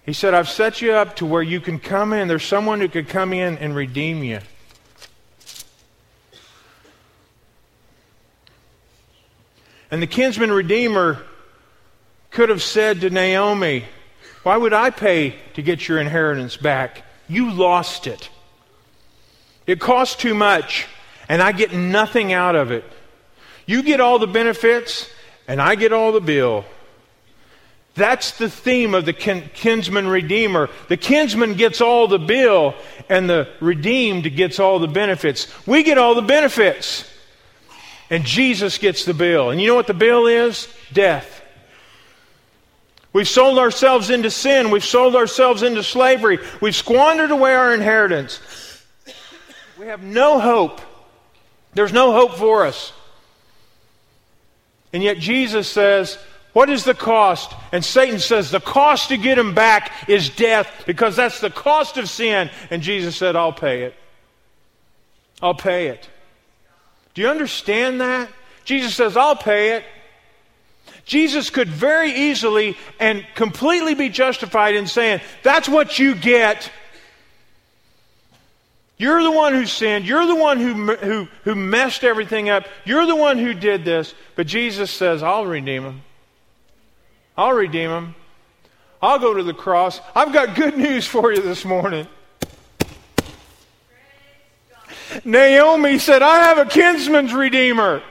he 0.06 0.12
said, 0.12 0.34
I've 0.34 0.48
set 0.48 0.80
you 0.80 0.92
up 0.92 1.16
to 1.16 1.26
where 1.26 1.42
you 1.42 1.60
can 1.60 1.80
come 1.80 2.12
in. 2.12 2.28
There's 2.28 2.44
someone 2.44 2.80
who 2.80 2.88
could 2.88 3.08
come 3.08 3.32
in 3.32 3.58
and 3.58 3.74
redeem 3.74 4.22
you. 4.22 4.38
And 9.90 10.00
the 10.00 10.06
kinsman 10.06 10.52
redeemer 10.52 11.22
could 12.30 12.50
have 12.50 12.62
said 12.62 13.00
to 13.00 13.10
Naomi, 13.10 13.84
Why 14.44 14.56
would 14.56 14.72
I 14.72 14.90
pay 14.90 15.34
to 15.54 15.62
get 15.62 15.88
your 15.88 15.98
inheritance 15.98 16.56
back? 16.56 17.02
You 17.28 17.50
lost 17.50 18.06
it. 18.06 18.28
It 19.66 19.80
cost 19.80 20.20
too 20.20 20.34
much, 20.34 20.86
and 21.28 21.42
I 21.42 21.50
get 21.50 21.72
nothing 21.72 22.32
out 22.32 22.54
of 22.54 22.70
it. 22.70 22.84
You 23.66 23.82
get 23.82 24.00
all 24.00 24.20
the 24.20 24.28
benefits, 24.28 25.10
and 25.48 25.60
I 25.60 25.74
get 25.74 25.92
all 25.92 26.12
the 26.12 26.20
bill. 26.20 26.64
That's 27.96 28.32
the 28.32 28.50
theme 28.50 28.94
of 28.94 29.06
the 29.06 29.14
kin- 29.14 29.50
kinsman 29.54 30.06
redeemer. 30.06 30.68
The 30.88 30.98
kinsman 30.98 31.54
gets 31.54 31.80
all 31.80 32.08
the 32.08 32.18
bill, 32.18 32.74
and 33.08 33.28
the 33.28 33.48
redeemed 33.60 34.36
gets 34.36 34.60
all 34.60 34.78
the 34.78 34.86
benefits. 34.86 35.48
We 35.66 35.82
get 35.82 35.96
all 35.96 36.14
the 36.14 36.22
benefits, 36.22 37.10
and 38.10 38.24
Jesus 38.24 38.76
gets 38.76 39.06
the 39.06 39.14
bill. 39.14 39.50
And 39.50 39.60
you 39.60 39.66
know 39.66 39.74
what 39.74 39.86
the 39.86 39.94
bill 39.94 40.26
is? 40.26 40.68
Death. 40.92 41.42
We've 43.14 43.26
sold 43.26 43.58
ourselves 43.58 44.10
into 44.10 44.30
sin. 44.30 44.70
We've 44.70 44.84
sold 44.84 45.16
ourselves 45.16 45.62
into 45.62 45.82
slavery. 45.82 46.38
We've 46.60 46.76
squandered 46.76 47.30
away 47.30 47.54
our 47.54 47.72
inheritance. 47.72 48.40
We 49.78 49.86
have 49.86 50.02
no 50.02 50.38
hope. 50.38 50.82
There's 51.72 51.94
no 51.94 52.12
hope 52.12 52.34
for 52.34 52.66
us. 52.66 52.92
And 54.92 55.02
yet 55.02 55.16
Jesus 55.16 55.66
says, 55.66 56.18
what 56.56 56.70
is 56.70 56.84
the 56.84 56.94
cost? 56.94 57.52
And 57.70 57.84
Satan 57.84 58.18
says 58.18 58.50
the 58.50 58.60
cost 58.60 59.10
to 59.10 59.18
get 59.18 59.38
him 59.38 59.54
back 59.54 59.92
is 60.08 60.30
death 60.30 60.84
because 60.86 61.14
that's 61.14 61.38
the 61.38 61.50
cost 61.50 61.98
of 61.98 62.08
sin. 62.08 62.48
And 62.70 62.80
Jesus 62.80 63.14
said, 63.14 63.36
I'll 63.36 63.52
pay 63.52 63.82
it. 63.82 63.94
I'll 65.42 65.52
pay 65.52 65.88
it. 65.88 66.08
Do 67.12 67.20
you 67.20 67.28
understand 67.28 68.00
that? 68.00 68.30
Jesus 68.64 68.94
says, 68.94 69.18
I'll 69.18 69.36
pay 69.36 69.76
it. 69.76 69.84
Jesus 71.04 71.50
could 71.50 71.68
very 71.68 72.10
easily 72.10 72.78
and 72.98 73.26
completely 73.34 73.92
be 73.92 74.08
justified 74.08 74.76
in 74.76 74.86
saying, 74.86 75.20
That's 75.42 75.68
what 75.68 75.98
you 75.98 76.14
get. 76.14 76.72
You're 78.96 79.22
the 79.22 79.30
one 79.30 79.52
who 79.52 79.66
sinned. 79.66 80.06
You're 80.06 80.26
the 80.26 80.36
one 80.36 80.58
who, 80.58 80.96
who, 80.96 81.28
who 81.44 81.54
messed 81.54 82.02
everything 82.02 82.48
up. 82.48 82.64
You're 82.86 83.04
the 83.04 83.14
one 83.14 83.36
who 83.36 83.52
did 83.52 83.84
this. 83.84 84.14
But 84.36 84.46
Jesus 84.46 84.90
says, 84.90 85.22
I'll 85.22 85.44
redeem 85.44 85.82
him. 85.82 86.02
I'll 87.36 87.52
redeem 87.52 87.90
them. 87.90 88.14
I'll 89.02 89.18
go 89.18 89.34
to 89.34 89.42
the 89.42 89.54
cross. 89.54 90.00
I've 90.14 90.32
got 90.32 90.54
good 90.54 90.76
news 90.76 91.06
for 91.06 91.32
you 91.32 91.42
this 91.42 91.64
morning. 91.64 92.06
Naomi 95.24 95.98
said, 95.98 96.22
I 96.22 96.44
have 96.44 96.58
a 96.58 96.66
kinsman's 96.66 97.32
redeemer. 97.32 98.02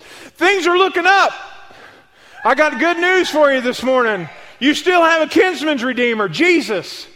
Things 0.00 0.66
are 0.66 0.76
looking 0.76 1.06
up. 1.06 1.32
I 2.44 2.54
got 2.54 2.78
good 2.78 2.98
news 2.98 3.28
for 3.28 3.52
you 3.52 3.60
this 3.60 3.82
morning. 3.82 4.28
You 4.58 4.74
still 4.74 5.02
have 5.02 5.22
a 5.22 5.30
kinsman's 5.30 5.82
redeemer, 5.82 6.28
Jesus. 6.28 7.06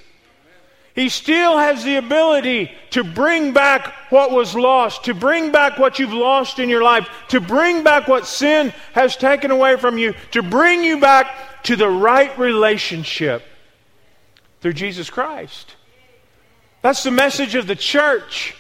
He 0.95 1.09
still 1.09 1.57
has 1.57 1.85
the 1.85 1.97
ability 1.97 2.71
to 2.91 3.05
bring 3.05 3.53
back 3.53 3.95
what 4.11 4.33
was 4.33 4.55
lost, 4.55 5.05
to 5.05 5.15
bring 5.15 5.53
back 5.53 5.79
what 5.79 5.99
you've 5.99 6.13
lost 6.13 6.59
in 6.59 6.69
your 6.69 6.83
life, 6.83 7.09
to 7.29 7.41
bring 7.41 7.85
back 7.85 8.09
what 8.09 8.27
sin 8.27 8.75
has 8.93 9.17
taken 9.17 9.51
away 9.51 9.77
from 9.77 9.99
you, 9.99 10.15
to 10.33 10.43
bring 10.43 10.83
you 10.83 11.01
back 11.01 11.63
to 11.65 11.77
the 11.77 11.89
right 11.89 12.37
relationship 12.39 13.45
through 14.61 14.73
Jesus 14.73 15.11
Christ. 15.11 15.77
That's 16.83 17.03
the 17.03 17.11
message 17.11 17.55
of 17.55 17.67
the 17.67 17.77
church. 17.77 18.57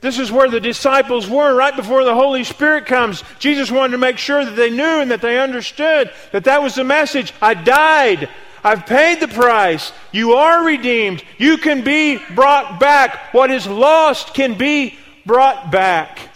This 0.00 0.18
is 0.18 0.32
where 0.32 0.48
the 0.48 0.60
disciples 0.60 1.28
were 1.28 1.54
right 1.54 1.76
before 1.76 2.04
the 2.04 2.14
Holy 2.14 2.44
Spirit 2.44 2.86
comes. 2.86 3.22
Jesus 3.38 3.70
wanted 3.70 3.92
to 3.92 3.98
make 3.98 4.18
sure 4.18 4.44
that 4.44 4.56
they 4.56 4.70
knew 4.70 5.00
and 5.00 5.10
that 5.10 5.20
they 5.20 5.38
understood 5.38 6.10
that 6.32 6.44
that 6.44 6.62
was 6.62 6.74
the 6.74 6.84
message. 6.84 7.34
I 7.40 7.54
died. 7.54 8.28
I've 8.62 8.86
paid 8.86 9.20
the 9.20 9.28
price. 9.28 9.92
You 10.12 10.34
are 10.34 10.64
redeemed. 10.64 11.22
You 11.38 11.58
can 11.58 11.82
be 11.82 12.18
brought 12.34 12.78
back. 12.78 13.32
What 13.32 13.50
is 13.50 13.66
lost 13.66 14.34
can 14.34 14.58
be 14.58 14.98
brought 15.24 15.70
back. 15.70 16.28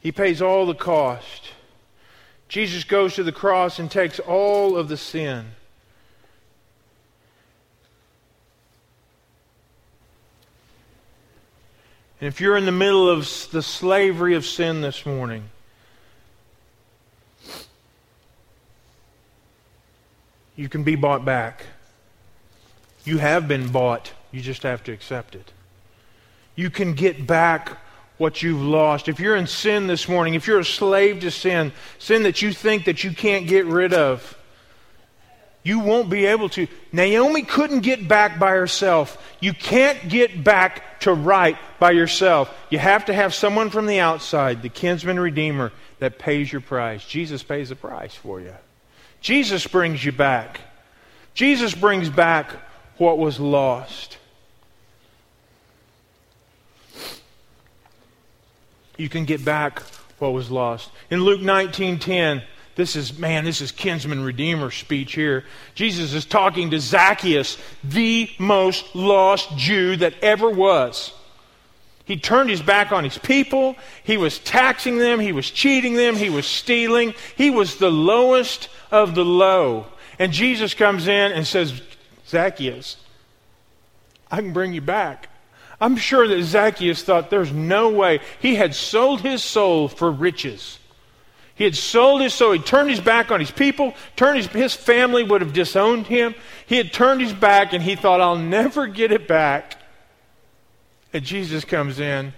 He 0.00 0.10
pays 0.10 0.42
all 0.42 0.66
the 0.66 0.74
cost. 0.74 1.50
Jesus 2.48 2.84
goes 2.84 3.14
to 3.14 3.22
the 3.22 3.32
cross 3.32 3.78
and 3.78 3.90
takes 3.90 4.18
all 4.18 4.76
of 4.76 4.88
the 4.88 4.96
sin. 4.96 5.46
And 12.20 12.28
if 12.28 12.40
you're 12.40 12.56
in 12.56 12.66
the 12.66 12.72
middle 12.72 13.08
of 13.08 13.28
the 13.50 13.62
slavery 13.62 14.34
of 14.34 14.44
sin 14.46 14.80
this 14.80 15.06
morning, 15.06 15.44
you 20.62 20.68
can 20.68 20.84
be 20.84 20.94
bought 20.94 21.24
back. 21.24 21.64
You 23.04 23.18
have 23.18 23.48
been 23.48 23.72
bought. 23.72 24.12
You 24.30 24.40
just 24.40 24.62
have 24.62 24.84
to 24.84 24.92
accept 24.92 25.34
it. 25.34 25.50
You 26.54 26.70
can 26.70 26.94
get 26.94 27.26
back 27.26 27.78
what 28.16 28.44
you've 28.44 28.62
lost. 28.62 29.08
If 29.08 29.18
you're 29.18 29.34
in 29.34 29.48
sin 29.48 29.88
this 29.88 30.08
morning, 30.08 30.34
if 30.34 30.46
you're 30.46 30.60
a 30.60 30.64
slave 30.64 31.18
to 31.22 31.32
sin, 31.32 31.72
sin 31.98 32.22
that 32.22 32.42
you 32.42 32.52
think 32.52 32.84
that 32.84 33.02
you 33.02 33.10
can't 33.10 33.48
get 33.48 33.66
rid 33.66 33.92
of, 33.92 34.38
you 35.64 35.80
won't 35.80 36.08
be 36.08 36.26
able 36.26 36.48
to. 36.50 36.68
Naomi 36.92 37.42
couldn't 37.42 37.80
get 37.80 38.06
back 38.06 38.38
by 38.38 38.52
herself. 38.52 39.20
You 39.40 39.54
can't 39.54 40.08
get 40.08 40.44
back 40.44 41.00
to 41.00 41.12
right 41.12 41.56
by 41.80 41.90
yourself. 41.90 42.54
You 42.70 42.78
have 42.78 43.06
to 43.06 43.12
have 43.12 43.34
someone 43.34 43.70
from 43.70 43.86
the 43.86 43.98
outside, 43.98 44.62
the 44.62 44.68
kinsman 44.68 45.18
redeemer, 45.18 45.72
that 45.98 46.20
pays 46.20 46.52
your 46.52 46.60
price. 46.60 47.04
Jesus 47.04 47.42
pays 47.42 47.70
the 47.70 47.76
price 47.76 48.14
for 48.14 48.40
you. 48.40 48.54
Jesus 49.22 49.66
brings 49.66 50.04
you 50.04 50.12
back. 50.12 50.60
Jesus 51.32 51.74
brings 51.74 52.10
back 52.10 52.50
what 52.98 53.18
was 53.18 53.40
lost. 53.40 54.18
You 58.98 59.08
can 59.08 59.24
get 59.24 59.44
back 59.44 59.80
what 60.18 60.32
was 60.32 60.50
lost. 60.50 60.90
In 61.10 61.24
Luke 61.24 61.40
19:10, 61.40 62.42
this 62.74 62.96
is, 62.96 63.18
man, 63.18 63.44
this 63.44 63.60
is 63.60 63.70
kinsman 63.70 64.24
redeemer 64.24 64.70
speech 64.70 65.14
here. 65.14 65.44
Jesus 65.74 66.14
is 66.14 66.24
talking 66.24 66.70
to 66.70 66.80
Zacchaeus, 66.80 67.58
the 67.84 68.30
most 68.38 68.94
lost 68.94 69.56
Jew 69.56 69.96
that 69.96 70.14
ever 70.22 70.48
was. 70.48 71.12
He 72.04 72.16
turned 72.16 72.50
his 72.50 72.62
back 72.62 72.92
on 72.92 73.04
his 73.04 73.18
people. 73.18 73.76
He 74.02 74.16
was 74.16 74.38
taxing 74.40 74.98
them. 74.98 75.20
He 75.20 75.32
was 75.32 75.50
cheating 75.50 75.94
them. 75.94 76.16
He 76.16 76.30
was 76.30 76.46
stealing. 76.46 77.14
He 77.36 77.50
was 77.50 77.76
the 77.76 77.90
lowest 77.90 78.68
of 78.90 79.14
the 79.14 79.24
low. 79.24 79.86
And 80.18 80.32
Jesus 80.32 80.74
comes 80.74 81.06
in 81.06 81.32
and 81.32 81.46
says, 81.46 81.80
Zacchaeus, 82.26 82.96
I 84.30 84.36
can 84.38 84.52
bring 84.52 84.72
you 84.72 84.80
back. 84.80 85.28
I'm 85.80 85.96
sure 85.96 86.28
that 86.28 86.42
Zacchaeus 86.42 87.02
thought 87.02 87.30
there's 87.30 87.52
no 87.52 87.90
way. 87.90 88.20
He 88.40 88.54
had 88.54 88.74
sold 88.74 89.20
his 89.20 89.42
soul 89.42 89.88
for 89.88 90.10
riches. 90.10 90.78
He 91.54 91.64
had 91.64 91.76
sold 91.76 92.20
his 92.20 92.34
soul. 92.34 92.52
He 92.52 92.58
turned 92.60 92.90
his 92.90 93.00
back 93.00 93.30
on 93.30 93.40
his 93.40 93.50
people. 93.50 93.94
Turned 94.16 94.36
his, 94.36 94.46
his 94.46 94.74
family 94.74 95.22
would 95.22 95.40
have 95.40 95.52
disowned 95.52 96.06
him. 96.06 96.34
He 96.66 96.76
had 96.76 96.92
turned 96.92 97.20
his 97.20 97.32
back 97.32 97.72
and 97.72 97.82
he 97.82 97.94
thought, 97.94 98.20
I'll 98.20 98.36
never 98.36 98.86
get 98.86 99.12
it 99.12 99.28
back. 99.28 99.81
And 101.12 101.24
Jesus 101.24 101.64
comes 101.64 102.00
in 102.00 102.32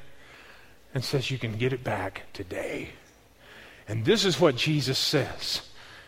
and 0.95 1.05
says, 1.05 1.31
You 1.31 1.39
can 1.39 1.57
get 1.57 1.73
it 1.73 1.85
back 1.85 2.23
today. 2.33 2.91
And 3.89 4.05
this 4.05 4.25
is 4.25 4.41
what 4.41 4.57
Jesus 4.57 4.99
says. 4.99 5.63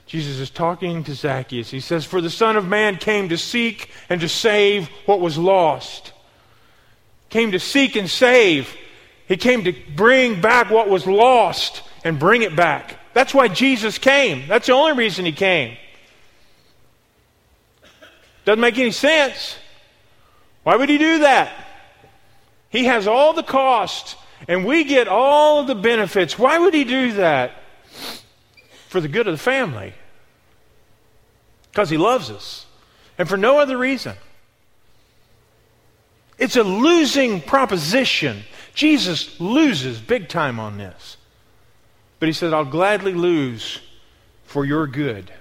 Jesus 0.07 0.39
is 0.39 0.51
talking 0.51 1.03
to 1.05 1.15
Zacchaeus. 1.15 1.71
He 1.71 1.81
says, 1.81 2.05
For 2.05 2.21
the 2.21 2.31
Son 2.31 2.57
of 2.57 2.67
Man 2.67 2.97
came 2.97 3.29
to 3.29 3.37
seek 3.37 3.91
and 4.09 4.21
to 4.21 4.29
save 4.29 4.89
what 5.05 5.21
was 5.21 5.37
lost. 5.37 6.13
Came 7.29 7.53
to 7.53 7.59
seek 7.59 7.97
and 7.97 8.09
save. 8.09 8.75
He 9.27 9.37
came 9.37 9.65
to 9.65 9.75
bring 9.95 10.41
back 10.41 10.71
what 10.71 10.89
was 10.89 11.07
lost 11.07 11.83
and 12.05 12.19
bring 12.19 12.43
it 12.43 12.55
back. 12.55 12.97
That's 13.15 13.35
why 13.35 13.49
Jesus 13.49 13.99
came. 13.99 14.47
That's 14.47 14.69
the 14.69 14.75
only 14.75 14.93
reason 14.93 15.25
he 15.25 15.33
came. 15.33 15.77
Doesn't 18.45 18.61
make 18.61 18.79
any 18.79 18.93
sense. 18.93 19.57
Why 20.63 20.77
would 20.77 20.89
he 20.89 20.99
do 20.99 21.19
that? 21.21 21.66
He 22.69 22.85
has 22.85 23.07
all 23.07 23.33
the 23.33 23.43
cost 23.43 24.17
and 24.49 24.65
we 24.65 24.85
get 24.85 25.09
all 25.09 25.61
of 25.61 25.67
the 25.67 25.75
benefits. 25.75 26.39
Why 26.39 26.59
would 26.59 26.75
he 26.75 26.85
do 26.85 27.13
that? 27.13 27.53
For 28.89 29.01
the 29.01 29.09
good 29.09 29.27
of 29.27 29.35
the 29.35 29.39
family. 29.39 29.95
Because 31.71 31.91
he 31.91 31.97
loves 31.97 32.31
us. 32.31 32.67
And 33.19 33.29
for 33.29 33.37
no 33.37 33.59
other 33.59 33.77
reason. 33.77 34.17
It's 36.39 36.57
a 36.57 36.63
losing 36.63 37.41
proposition. 37.41 38.43
Jesus 38.75 39.41
loses 39.41 40.01
big 40.01 40.29
time 40.29 40.61
on 40.61 40.77
this. 40.77 41.17
But 42.19 42.29
he 42.29 42.33
said, 42.33 42.53
I'll 42.53 42.65
gladly 42.65 43.15
lose 43.15 43.81
for 44.45 44.65
your 44.65 44.87
good. 44.87 45.33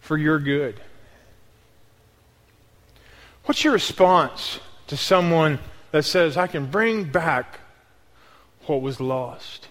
For 0.00 0.16
your 0.16 0.38
good. 0.38 0.80
What's 3.44 3.64
your 3.64 3.72
response 3.72 4.60
to 4.88 4.96
someone 4.96 5.58
that 5.90 6.04
says, 6.04 6.36
I 6.36 6.46
can 6.46 6.66
bring 6.66 7.04
back 7.04 7.60
what 8.66 8.82
was 8.82 9.00
lost? 9.00 9.68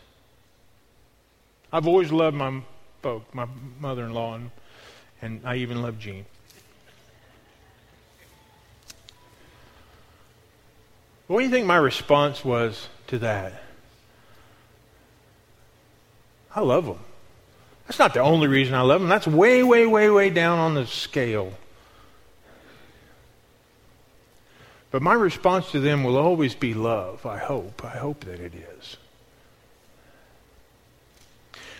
I've 1.71 1.87
always 1.87 2.11
loved 2.11 2.35
my 2.35 2.61
folk, 3.01 3.33
my 3.33 3.47
mother 3.79 4.05
in 4.05 4.13
law, 4.13 4.35
and, 4.35 4.51
and 5.21 5.41
I 5.43 5.57
even 5.57 5.81
love 5.81 5.99
Gene. 5.99 6.25
What 11.27 11.39
do 11.39 11.45
you 11.45 11.51
think 11.51 11.65
my 11.65 11.75
response 11.75 12.43
was 12.43 12.87
to 13.07 13.19
that? 13.19 13.61
I 16.55 16.61
love 16.61 16.85
them. 16.85 16.99
That's 17.85 17.99
not 17.99 18.13
the 18.13 18.21
only 18.21 18.47
reason 18.47 18.73
I 18.73 18.81
love 18.81 19.01
them. 19.01 19.09
That's 19.09 19.27
way, 19.27 19.61
way, 19.63 19.85
way, 19.85 20.09
way 20.09 20.29
down 20.29 20.57
on 20.57 20.73
the 20.73 20.87
scale. 20.87 21.53
But 24.89 25.01
my 25.01 25.13
response 25.13 25.71
to 25.71 25.79
them 25.79 26.03
will 26.03 26.17
always 26.17 26.55
be 26.55 26.73
love. 26.73 27.25
I 27.25 27.37
hope. 27.37 27.83
I 27.83 27.97
hope 27.97 28.23
that 28.25 28.39
it 28.39 28.53
is. 28.53 28.97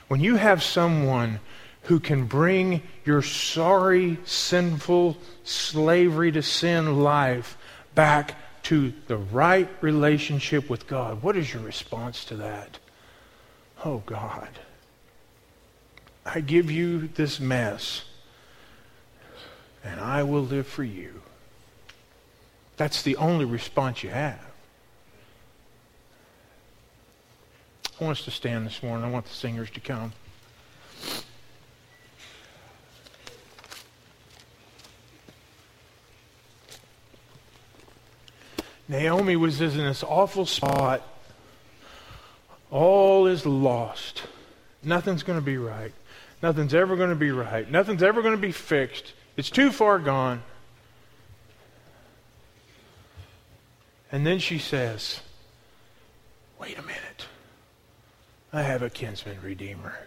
When 0.08 0.20
you 0.20 0.36
have 0.36 0.64
someone 0.64 1.40
who 1.84 2.00
can 2.00 2.26
bring 2.26 2.82
your 3.06 3.22
sorry, 3.22 4.18
sinful, 4.26 5.18
slavery 5.44 6.32
to 6.34 6.42
sin 6.42 7.02
life 7.02 7.58
back 7.96 8.36
to 8.64 8.94
the 9.08 9.18
right 9.18 9.70
relationship 9.80 10.70
with 10.70 10.88
God, 10.88 11.24
what 11.24 11.38
is 11.38 11.54
your 11.54 11.64
response 11.64 12.26
to 12.26 12.36
that? 12.36 12.78
Oh, 13.86 14.04
God. 14.06 14.50
I 16.26 16.42
give 16.42 16.70
you 16.70 17.08
this 17.08 17.40
mess, 17.40 18.04
and 19.82 20.00
I 20.02 20.24
will 20.24 20.42
live 20.42 20.68
for 20.68 20.84
you. 20.84 21.22
That's 22.78 23.02
the 23.02 23.16
only 23.18 23.46
response 23.46 24.04
you 24.04 24.12
have. 24.12 24.40
I 28.00 28.04
want 28.04 28.20
us 28.20 28.26
to 28.26 28.32
stand 28.32 28.68
this 28.68 28.84
morning. 28.84 29.04
I 29.04 29.10
want 29.10 29.26
the 29.26 29.34
singers 29.34 29.72
to 29.72 29.80
come. 29.80 30.14
Naomi 38.88 39.36
was 39.36 39.60
in 39.60 39.78
this 39.78 40.04
awful 40.04 40.46
spot. 40.46 41.02
All 42.70 43.26
is 43.28 43.46
lost. 43.46 44.24
Nothing's 44.84 45.24
going 45.24 45.40
to 45.40 45.46
be 45.46 45.58
right. 45.58 45.92
Nothing's 46.44 46.74
ever 46.74 46.96
going 46.96 47.10
to 47.10 47.16
be 47.16 47.32
right. 47.32 47.70
Nothing's 47.70 48.04
ever 48.04 48.22
going 48.22 48.36
to 48.36 48.42
be 48.42 48.52
fixed. 48.52 49.14
It's 49.36 49.50
too 49.50 49.72
far 49.72 49.98
gone. 50.00 50.44
And 54.12 54.26
then 54.26 54.40
she 54.40 54.58
says, 54.58 55.22
wait 56.60 56.78
a 56.78 56.82
minute. 56.82 57.28
I 58.54 58.62
have 58.62 58.82
a 58.82 58.90
kinsman 58.90 59.38
redeemer. 59.44 59.98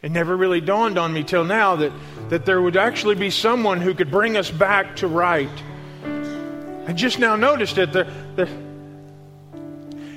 It 0.00 0.12
never 0.12 0.36
really 0.36 0.60
dawned 0.60 0.96
on 0.96 1.12
me 1.12 1.24
till 1.24 1.44
now 1.44 1.76
that, 1.76 1.92
that 2.28 2.46
there 2.46 2.62
would 2.62 2.76
actually 2.76 3.16
be 3.16 3.30
someone 3.30 3.80
who 3.80 3.94
could 3.94 4.10
bring 4.10 4.36
us 4.36 4.50
back 4.50 4.96
to 4.96 5.08
right. 5.08 5.50
I 6.86 6.92
just 6.92 7.18
now 7.18 7.36
noticed 7.36 7.78
it. 7.78 7.92
The, 7.92 8.04
the, 8.36 8.46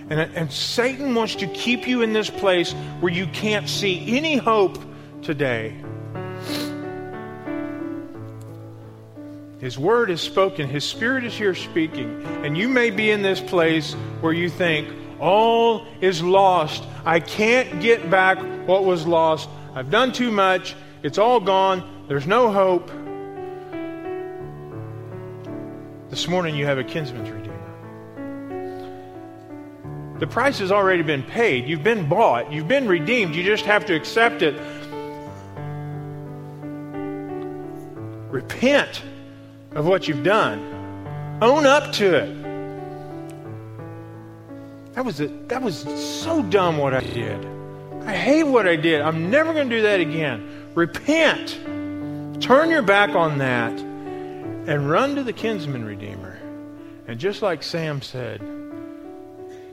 and, 0.10 0.20
and 0.36 0.52
Satan 0.52 1.16
wants 1.16 1.36
to 1.36 1.48
keep 1.48 1.88
you 1.88 2.02
in 2.04 2.14
this 2.14 2.30
place 2.30 2.74
where 3.00 3.12
you 3.12 3.26
can't 3.28 3.68
see 3.68 4.16
any 4.18 4.38
hope 4.38 4.78
today. 5.24 5.76
His 9.62 9.78
word 9.78 10.10
is 10.10 10.20
spoken, 10.20 10.68
His 10.68 10.84
spirit 10.84 11.24
is 11.24 11.36
here 11.36 11.54
speaking, 11.54 12.26
and 12.44 12.58
you 12.58 12.68
may 12.68 12.90
be 12.90 13.12
in 13.12 13.22
this 13.22 13.40
place 13.40 13.94
where 14.20 14.34
you 14.34 14.50
think, 14.50 14.92
all 15.20 15.86
is 16.02 16.24
lost. 16.24 16.84
I 17.06 17.20
can't 17.20 17.80
get 17.80 18.10
back 18.10 18.40
what 18.68 18.86
was 18.86 19.06
lost. 19.06 19.48
I've 19.76 19.92
done 19.92 20.14
too 20.14 20.32
much. 20.32 20.76
It's 21.04 21.20
all 21.20 21.40
gone. 21.40 22.08
There's 22.08 22.26
no 22.26 22.52
hope. 22.52 22.88
This 26.10 26.28
morning 26.28 26.56
you 26.56 26.66
have 26.66 26.80
a 26.80 26.84
kinsman's 26.84 27.30
redeemer. 27.30 27.52
The 30.18 30.26
price 30.26 30.58
has 30.58 30.72
already 30.72 31.04
been 31.04 31.22
paid. 31.22 31.68
You've 31.68 31.84
been 31.84 32.10
bought. 32.10 32.52
You've 32.52 32.68
been 32.68 32.88
redeemed. 32.88 33.36
You 33.36 33.44
just 33.44 33.66
have 33.66 33.86
to 33.86 33.94
accept 33.94 34.42
it. 34.42 34.60
Repent 38.32 39.04
of 39.74 39.86
what 39.86 40.08
you've 40.08 40.24
done. 40.24 40.60
Own 41.42 41.66
up 41.66 41.92
to 41.94 42.16
it. 42.16 42.42
That 44.94 45.06
was, 45.06 45.22
a, 45.22 45.28
that 45.48 45.62
was 45.62 45.80
so 46.22 46.44
dumb 46.44 46.78
what 46.78 46.94
I 46.94 47.00
did. 47.00 47.46
I 48.06 48.14
hate 48.14 48.44
what 48.44 48.68
I 48.68 48.76
did. 48.76 49.02
I'm 49.02 49.30
never 49.30 49.54
going 49.54 49.70
to 49.70 49.76
do 49.76 49.82
that 49.84 50.00
again. 50.00 50.72
Repent. 50.76 51.58
Turn 52.42 52.70
your 52.70 52.82
back 52.82 53.12
on 53.12 53.38
that 53.38 53.72
and 53.72 54.90
run 54.90 55.16
to 55.16 55.24
the 55.24 55.34
kinsman 55.34 55.86
redeemer. 55.86 56.40
And 57.08 57.20
just 57.20 57.42
like 57.42 57.64
Sam 57.64 58.02
said, 58.02 58.42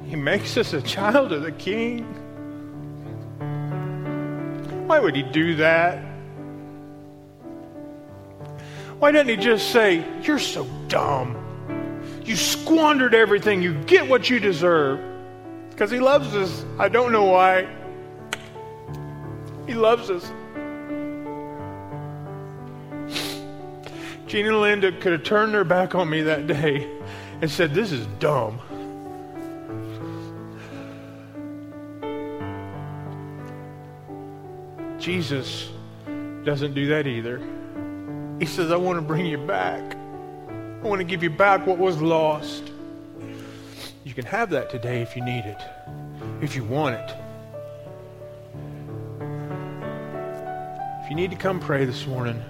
he 0.05 0.17
makes 0.17 0.57
us 0.57 0.73
a 0.73 0.83
child 0.83 1.33
of 1.33 1.43
the 1.43 1.53
king. 1.53 2.05
Why 4.87 4.99
would 4.99 5.15
he 5.15 5.23
do 5.23 5.57
that? 5.57 6.08
Why 8.99 9.13
doesn't 9.13 9.29
he 9.29 9.37
just 9.37 9.71
say, 9.71 10.05
You're 10.23 10.39
so 10.39 10.65
dumb? 10.89 11.37
You 12.25 12.37
squandered 12.37 13.15
everything. 13.15 13.63
You 13.63 13.75
get 13.85 14.09
what 14.09 14.29
you 14.29 14.39
deserve. 14.39 15.01
Because 15.71 15.91
he 15.91 16.01
loves 16.01 16.35
us. 16.35 16.65
I 16.79 16.89
don't 16.89 17.13
know 17.13 17.25
why. 17.25 17.69
He 19.67 19.75
loves 19.75 20.11
us. 20.11 20.25
Gina 24.27 24.49
and 24.49 24.61
Linda 24.61 24.93
could 24.93 25.13
have 25.13 25.23
turned 25.23 25.55
their 25.55 25.65
back 25.65 25.95
on 25.95 26.11
me 26.11 26.23
that 26.23 26.47
day 26.47 26.87
and 27.41 27.51
said, 27.51 27.73
This 27.73 27.93
is 27.93 28.07
dumb. 28.19 28.61
Jesus 34.99 35.71
doesn't 36.45 36.75
do 36.75 36.89
that 36.89 37.07
either. 37.07 37.41
He 38.39 38.47
says, 38.47 38.71
I 38.71 38.77
want 38.77 38.99
to 38.99 39.03
bring 39.03 39.27
you 39.27 39.39
back. 39.39 39.97
I 40.49 40.87
want 40.87 41.01
to 41.01 41.05
give 41.05 41.23
you 41.23 41.31
back 41.31 41.67
what 41.67 41.79
was 41.79 42.01
lost. 42.01 42.71
You 44.05 44.15
can 44.15 44.25
have 44.25 44.51
that 44.51 44.71
today 44.71 45.03
if 45.03 45.17
you 45.17 45.25
need 45.25 45.45
it, 45.45 45.61
if 46.41 46.55
you 46.55 46.65
want 46.65 46.95
it. 46.95 47.15
If 51.03 51.11
you 51.11 51.17
need 51.17 51.31
to 51.33 51.37
come 51.37 51.59
pray 51.59 51.85
this 51.85 52.07
morning, 52.07 52.41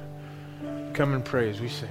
come 0.92 1.14
and 1.14 1.24
pray 1.24 1.48
as 1.48 1.60
we 1.60 1.68
sing. 1.68 1.88